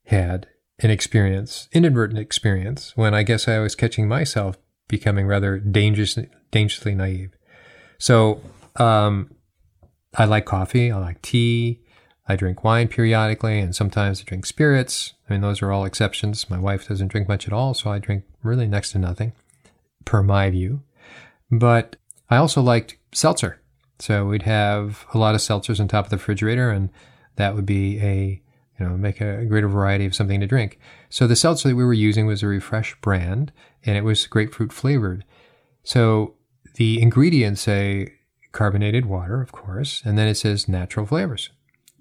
had 0.05 0.47
an 0.81 0.91
experience, 0.91 1.69
inadvertent 1.73 2.19
experience, 2.19 2.93
when 2.95 3.15
I 3.15 3.23
guess 3.23 3.49
I 3.49 3.59
was 3.59 3.75
catching 3.75 4.07
myself 4.07 4.59
becoming 4.87 5.27
rather 5.27 5.59
dangerous, 5.59 6.19
dangerously 6.51 6.95
naive. 6.95 7.31
So 7.99 8.43
um, 8.77 9.35
I 10.15 10.27
like 10.27 10.45
coffee, 10.45 10.93
I 10.93 10.99
like 10.99 11.23
tea, 11.23 11.81
I 12.29 12.37
drink 12.37 12.63
wine 12.63 12.89
periodically, 12.89 13.61
and 13.61 13.75
sometimes 13.75 14.21
I 14.21 14.25
drink 14.25 14.45
spirits. 14.45 15.15
I 15.29 15.33
mean, 15.33 15.43
those 15.43 15.63
are 15.63 15.73
all 15.73 15.85
exceptions. 15.85 16.51
My 16.51 16.59
wife 16.59 16.89
doesn't 16.89 17.09
drink 17.09 17.29
much 17.29 17.47
at 17.47 17.53
all, 17.53 17.73
so 17.73 17.91
I 17.91 17.99
drink 17.99 18.25
really 18.43 18.67
next 18.67 18.93
to 18.93 18.99
nothing, 18.99 19.33
per 20.05 20.23
my 20.23 20.51
view. 20.51 20.83
But 21.51 21.97
I 22.29 22.37
also 22.37 22.61
liked 22.61 22.97
seltzer. 23.13 23.61
So 23.99 24.27
we'd 24.27 24.43
have 24.43 25.07
a 25.15 25.19
lot 25.19 25.35
of 25.35 25.41
seltzers 25.41 25.81
on 25.81 25.89
top 25.89 26.07
of 26.07 26.11
the 26.11 26.17
refrigerator, 26.17 26.71
and 26.71 26.91
that 27.37 27.55
would 27.55 27.67
be 27.67 28.01
a, 28.01 28.43
you 28.79 28.87
know, 28.87 28.97
make 28.97 29.21
a 29.21 29.45
greater 29.45 29.69
variety 29.69 30.05
of 30.07 30.15
something 30.15 30.41
to 30.41 30.47
drink. 30.47 30.79
So 31.09 31.27
the 31.27 31.37
seltzer 31.37 31.69
that 31.69 31.77
we 31.77 31.85
were 31.85 31.93
using 31.93 32.27
was 32.27 32.43
a 32.43 32.47
Refreshe 32.47 33.01
brand, 33.01 33.53
and 33.85 33.97
it 33.97 34.05
was 34.05 34.27
grapefruit 34.27 34.73
flavored. 34.73 35.25
So 35.85 36.35
the 36.75 37.01
ingredients 37.01 37.63
say 37.63 38.15
carbonated 38.53 39.07
water, 39.07 39.41
of 39.41 39.53
course, 39.53 40.03
and 40.05 40.19
then 40.19 40.29
it 40.29 40.37
says 40.37 40.69
natural 40.69 41.07
flavors. 41.07 41.51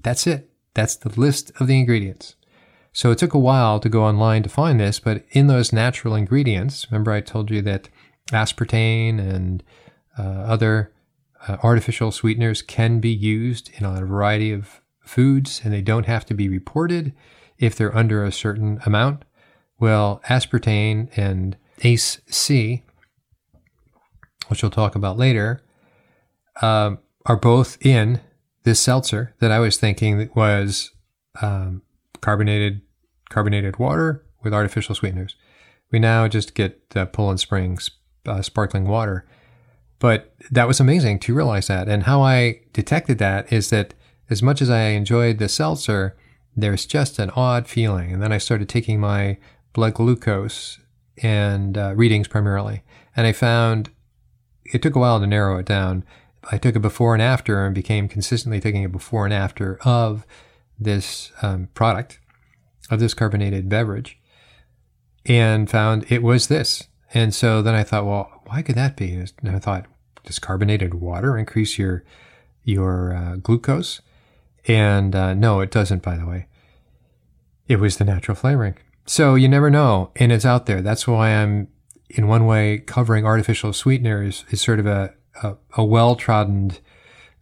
That's 0.01 0.27
it. 0.27 0.49
That's 0.73 0.95
the 0.95 1.19
list 1.19 1.51
of 1.59 1.67
the 1.67 1.77
ingredients. 1.77 2.35
So 2.91 3.11
it 3.11 3.17
took 3.17 3.33
a 3.33 3.39
while 3.39 3.79
to 3.79 3.89
go 3.89 4.03
online 4.03 4.43
to 4.43 4.49
find 4.49 4.79
this, 4.79 4.99
but 4.99 5.25
in 5.31 5.47
those 5.47 5.73
natural 5.73 6.15
ingredients, 6.15 6.87
remember 6.91 7.11
I 7.11 7.21
told 7.21 7.49
you 7.49 7.61
that 7.63 7.89
aspartame 8.31 9.19
and 9.19 9.63
uh, 10.17 10.21
other 10.21 10.91
uh, 11.47 11.57
artificial 11.63 12.11
sweeteners 12.11 12.61
can 12.61 12.99
be 12.99 13.13
used 13.13 13.69
in 13.73 13.85
a 13.85 14.05
variety 14.05 14.51
of 14.51 14.81
foods 15.01 15.61
and 15.63 15.73
they 15.73 15.81
don't 15.81 16.05
have 16.05 16.25
to 16.25 16.33
be 16.33 16.47
reported 16.47 17.13
if 17.57 17.75
they're 17.75 17.95
under 17.95 18.23
a 18.23 18.31
certain 18.31 18.79
amount. 18.85 19.23
Well, 19.79 20.21
aspartame 20.29 21.09
and 21.17 21.57
ACE 21.83 22.21
C, 22.27 22.83
which 24.47 24.63
we'll 24.63 24.71
talk 24.71 24.95
about 24.95 25.17
later, 25.17 25.61
um, 26.61 26.99
are 27.25 27.37
both 27.37 27.77
in 27.85 28.21
this 28.63 28.79
seltzer 28.79 29.33
that 29.39 29.51
I 29.51 29.59
was 29.59 29.77
thinking 29.77 30.29
was 30.35 30.91
um, 31.41 31.81
carbonated 32.21 32.81
carbonated 33.29 33.79
water 33.79 34.23
with 34.43 34.53
artificial 34.53 34.95
sweeteners. 34.95 35.35
We 35.91 35.99
now 35.99 36.27
just 36.27 36.53
get 36.53 36.81
uh, 36.95 37.05
Poland 37.07 37.39
Springs 37.39 37.91
uh, 38.25 38.41
sparkling 38.41 38.87
water. 38.87 39.25
But 40.03 40.35
that 40.51 40.67
was 40.67 40.81
amazing 40.81 41.19
to 41.19 41.33
realize 41.33 41.67
that. 41.67 41.87
And 41.87 42.03
how 42.03 42.21
I 42.23 42.59
detected 42.73 43.19
that 43.19 43.53
is 43.53 43.69
that 43.69 43.93
as 44.29 44.43
much 44.43 44.61
as 44.61 44.69
I 44.69 44.87
enjoyed 44.87 45.37
the 45.37 45.47
seltzer, 45.47 46.17
there's 46.57 46.85
just 46.85 47.19
an 47.19 47.29
odd 47.37 47.69
feeling. 47.69 48.11
And 48.11 48.21
then 48.21 48.33
I 48.33 48.37
started 48.37 48.67
taking 48.67 48.99
my 48.99 49.37
blood 49.71 49.93
glucose 49.93 50.81
and 51.21 51.77
uh, 51.77 51.93
readings 51.95 52.27
primarily. 52.27 52.83
And 53.15 53.25
I 53.25 53.31
found 53.31 53.91
it 54.65 54.81
took 54.81 54.97
a 54.97 54.99
while 54.99 55.21
to 55.21 55.25
narrow 55.25 55.57
it 55.57 55.65
down. 55.65 56.03
I 56.51 56.57
took 56.57 56.75
a 56.75 56.81
before 56.81 57.13
and 57.13 57.23
after 57.23 57.65
and 57.65 57.73
became 57.73 58.09
consistently 58.09 58.59
taking 58.59 58.83
a 58.83 58.89
before 58.89 59.23
and 59.23 59.33
after 59.33 59.79
of 59.85 60.27
this 60.77 61.31
um, 61.41 61.69
product, 61.75 62.19
of 62.91 62.99
this 62.99 63.13
carbonated 63.13 63.69
beverage, 63.69 64.19
and 65.25 65.71
found 65.71 66.11
it 66.11 66.21
was 66.21 66.47
this. 66.47 66.89
And 67.13 67.33
so 67.33 67.61
then 67.61 67.73
I 67.73 67.83
thought, 67.83 68.05
well, 68.05 68.41
why 68.47 68.61
could 68.63 68.75
that 68.75 68.97
be? 68.97 69.13
And 69.13 69.55
I 69.55 69.59
thought, 69.59 69.85
does 70.23 70.39
carbonated 70.39 70.95
water 70.95 71.37
increase 71.37 71.77
your 71.77 72.03
your 72.63 73.13
uh, 73.13 73.35
glucose? 73.37 74.01
And 74.67 75.15
uh, 75.15 75.33
no, 75.33 75.59
it 75.61 75.71
doesn't. 75.71 76.01
By 76.01 76.17
the 76.17 76.25
way, 76.25 76.47
it 77.67 77.77
was 77.77 77.97
the 77.97 78.05
natural 78.05 78.35
flavoring. 78.35 78.75
So 79.05 79.35
you 79.35 79.49
never 79.49 79.69
know, 79.69 80.11
and 80.15 80.31
it's 80.31 80.45
out 80.45 80.65
there. 80.65 80.81
That's 80.81 81.05
why 81.05 81.29
I'm, 81.29 81.67
in 82.09 82.27
one 82.27 82.45
way, 82.45 82.77
covering 82.77 83.25
artificial 83.25 83.73
sweeteners 83.73 84.45
is 84.49 84.61
sort 84.61 84.79
of 84.79 84.85
a 84.85 85.13
a, 85.41 85.55
a 85.77 85.83
well 85.83 86.15
trodden 86.15 86.71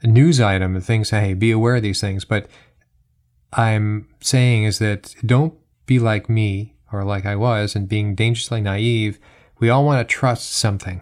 news 0.03 0.39
item 0.39 0.75
of 0.75 0.85
things. 0.85 1.09
Hey, 1.09 1.33
be 1.33 1.51
aware 1.51 1.75
of 1.75 1.83
these 1.83 2.01
things. 2.01 2.25
But 2.25 2.47
I'm 3.53 4.07
saying 4.21 4.63
is 4.63 4.79
that 4.79 5.15
don't 5.25 5.53
be 5.85 5.99
like 5.99 6.29
me 6.29 6.75
or 6.91 7.03
like 7.03 7.25
I 7.25 7.35
was 7.35 7.75
and 7.75 7.87
being 7.87 8.15
dangerously 8.15 8.61
naive. 8.61 9.19
We 9.59 9.69
all 9.69 9.85
want 9.85 10.07
to 10.07 10.11
trust 10.15 10.51
something. 10.53 11.01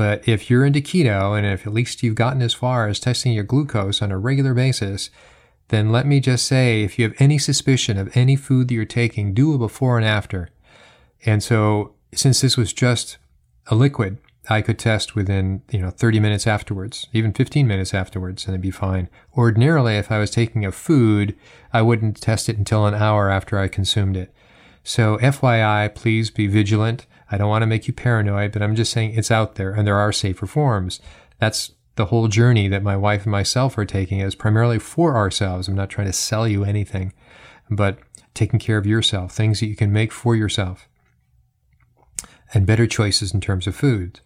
But 0.00 0.26
if 0.26 0.48
you're 0.48 0.64
into 0.64 0.80
keto 0.80 1.36
and 1.36 1.46
if 1.46 1.66
at 1.66 1.74
least 1.74 2.02
you've 2.02 2.14
gotten 2.14 2.40
as 2.40 2.54
far 2.54 2.88
as 2.88 2.98
testing 2.98 3.34
your 3.34 3.44
glucose 3.44 4.00
on 4.00 4.10
a 4.10 4.16
regular 4.16 4.54
basis, 4.54 5.10
then 5.68 5.92
let 5.92 6.06
me 6.06 6.20
just 6.20 6.46
say 6.46 6.82
if 6.82 6.98
you 6.98 7.04
have 7.04 7.12
any 7.18 7.36
suspicion 7.36 7.98
of 7.98 8.10
any 8.16 8.34
food 8.34 8.68
that 8.68 8.74
you're 8.74 8.86
taking, 8.86 9.34
do 9.34 9.52
a 9.52 9.58
before 9.58 9.98
and 9.98 10.06
after. 10.06 10.48
And 11.26 11.42
so, 11.42 11.92
since 12.14 12.40
this 12.40 12.56
was 12.56 12.72
just 12.72 13.18
a 13.66 13.74
liquid, 13.74 14.16
I 14.48 14.62
could 14.62 14.78
test 14.78 15.14
within, 15.14 15.60
you 15.70 15.80
know, 15.80 15.90
30 15.90 16.18
minutes 16.18 16.46
afterwards, 16.46 17.06
even 17.12 17.34
15 17.34 17.66
minutes 17.66 17.92
afterwards, 17.92 18.46
and 18.46 18.54
it'd 18.54 18.62
be 18.62 18.70
fine. 18.70 19.10
Ordinarily, 19.36 19.96
if 19.96 20.10
I 20.10 20.18
was 20.18 20.30
taking 20.30 20.64
a 20.64 20.72
food, 20.72 21.36
I 21.74 21.82
wouldn't 21.82 22.22
test 22.22 22.48
it 22.48 22.56
until 22.56 22.86
an 22.86 22.94
hour 22.94 23.28
after 23.28 23.58
I 23.58 23.68
consumed 23.68 24.16
it. 24.16 24.32
So, 24.82 25.18
FYI, 25.18 25.94
please 25.94 26.30
be 26.30 26.46
vigilant. 26.46 27.06
I 27.30 27.38
don't 27.38 27.48
want 27.48 27.62
to 27.62 27.66
make 27.66 27.86
you 27.86 27.92
paranoid, 27.92 28.52
but 28.52 28.62
I'm 28.62 28.74
just 28.74 28.92
saying 28.92 29.14
it's 29.14 29.30
out 29.30 29.54
there 29.54 29.72
and 29.72 29.86
there 29.86 29.98
are 29.98 30.12
safer 30.12 30.46
forms. 30.46 31.00
That's 31.38 31.72
the 31.96 32.06
whole 32.06 32.28
journey 32.28 32.68
that 32.68 32.82
my 32.82 32.96
wife 32.96 33.22
and 33.22 33.32
myself 33.32 33.76
are 33.78 33.84
taking 33.84 34.20
is 34.20 34.34
primarily 34.34 34.78
for 34.78 35.16
ourselves. 35.16 35.68
I'm 35.68 35.74
not 35.74 35.90
trying 35.90 36.06
to 36.06 36.12
sell 36.12 36.48
you 36.48 36.64
anything, 36.64 37.12
but 37.70 37.98
taking 38.34 38.58
care 38.58 38.78
of 38.78 38.86
yourself, 38.86 39.32
things 39.32 39.60
that 39.60 39.66
you 39.66 39.76
can 39.76 39.92
make 39.92 40.12
for 40.12 40.34
yourself, 40.34 40.88
and 42.52 42.66
better 42.66 42.86
choices 42.86 43.32
in 43.32 43.40
terms 43.40 43.66
of 43.66 43.76
food. 43.76 44.20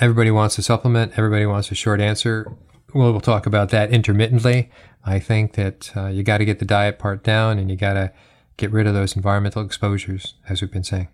Everybody 0.00 0.30
wants 0.30 0.58
a 0.58 0.62
supplement. 0.62 1.12
Everybody 1.16 1.46
wants 1.46 1.70
a 1.70 1.74
short 1.74 2.00
answer. 2.00 2.52
Well, 2.94 3.12
we'll 3.12 3.20
talk 3.20 3.46
about 3.46 3.70
that 3.70 3.90
intermittently. 3.90 4.70
I 5.04 5.18
think 5.18 5.54
that 5.54 5.90
uh, 5.96 6.06
you 6.06 6.22
got 6.22 6.38
to 6.38 6.44
get 6.44 6.58
the 6.58 6.64
diet 6.64 6.98
part 6.98 7.22
down 7.22 7.58
and 7.58 7.70
you 7.70 7.76
got 7.76 7.94
to 7.94 8.12
get 8.56 8.72
rid 8.72 8.86
of 8.86 8.94
those 8.94 9.16
environmental 9.16 9.62
exposures, 9.62 10.34
as 10.48 10.60
we've 10.60 10.72
been 10.72 10.84
saying. 10.84 11.08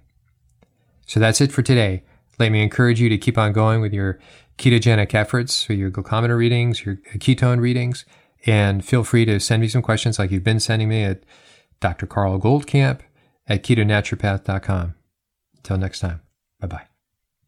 So 1.06 1.20
that's 1.20 1.40
it 1.40 1.52
for 1.52 1.62
today. 1.62 2.02
Let 2.38 2.50
me 2.50 2.62
encourage 2.62 3.00
you 3.00 3.08
to 3.08 3.18
keep 3.18 3.38
on 3.38 3.52
going 3.52 3.80
with 3.80 3.92
your 3.92 4.18
ketogenic 4.58 5.14
efforts, 5.14 5.68
or 5.68 5.74
your 5.74 5.90
glucometer 5.90 6.36
readings, 6.36 6.84
your 6.84 6.96
ketone 7.18 7.60
readings, 7.60 8.04
and 8.46 8.84
feel 8.84 9.04
free 9.04 9.24
to 9.24 9.40
send 9.40 9.60
me 9.60 9.68
some 9.68 9.82
questions 9.82 10.18
like 10.18 10.30
you've 10.30 10.44
been 10.44 10.60
sending 10.60 10.88
me 10.88 11.02
at 11.02 11.24
Dr. 11.80 12.06
Karl 12.06 12.38
Goldkamp 12.40 13.00
at 13.46 13.62
ketonaturopath.com. 13.62 14.94
Until 15.56 15.78
next 15.78 16.00
time, 16.00 16.20
bye 16.60 16.66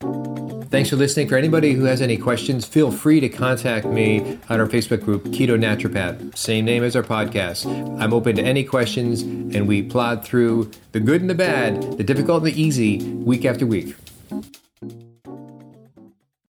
bye. 0.00 0.25
Thanks 0.68 0.90
for 0.90 0.96
listening. 0.96 1.28
For 1.28 1.36
anybody 1.36 1.74
who 1.74 1.84
has 1.84 2.02
any 2.02 2.16
questions, 2.16 2.66
feel 2.66 2.90
free 2.90 3.20
to 3.20 3.28
contact 3.28 3.86
me 3.86 4.38
on 4.48 4.60
our 4.60 4.66
Facebook 4.66 5.04
group, 5.04 5.24
Keto 5.26 5.56
Naturopath, 5.56 6.36
same 6.36 6.64
name 6.64 6.82
as 6.82 6.96
our 6.96 7.04
podcast. 7.04 7.66
I'm 8.00 8.12
open 8.12 8.36
to 8.36 8.42
any 8.42 8.64
questions, 8.64 9.22
and 9.22 9.68
we 9.68 9.82
plod 9.82 10.24
through 10.24 10.70
the 10.92 11.00
good 11.00 11.20
and 11.20 11.30
the 11.30 11.34
bad, 11.34 11.98
the 11.98 12.04
difficult 12.04 12.42
and 12.42 12.52
the 12.52 12.60
easy, 12.60 12.98
week 12.98 13.44
after 13.44 13.64
week. 13.64 13.94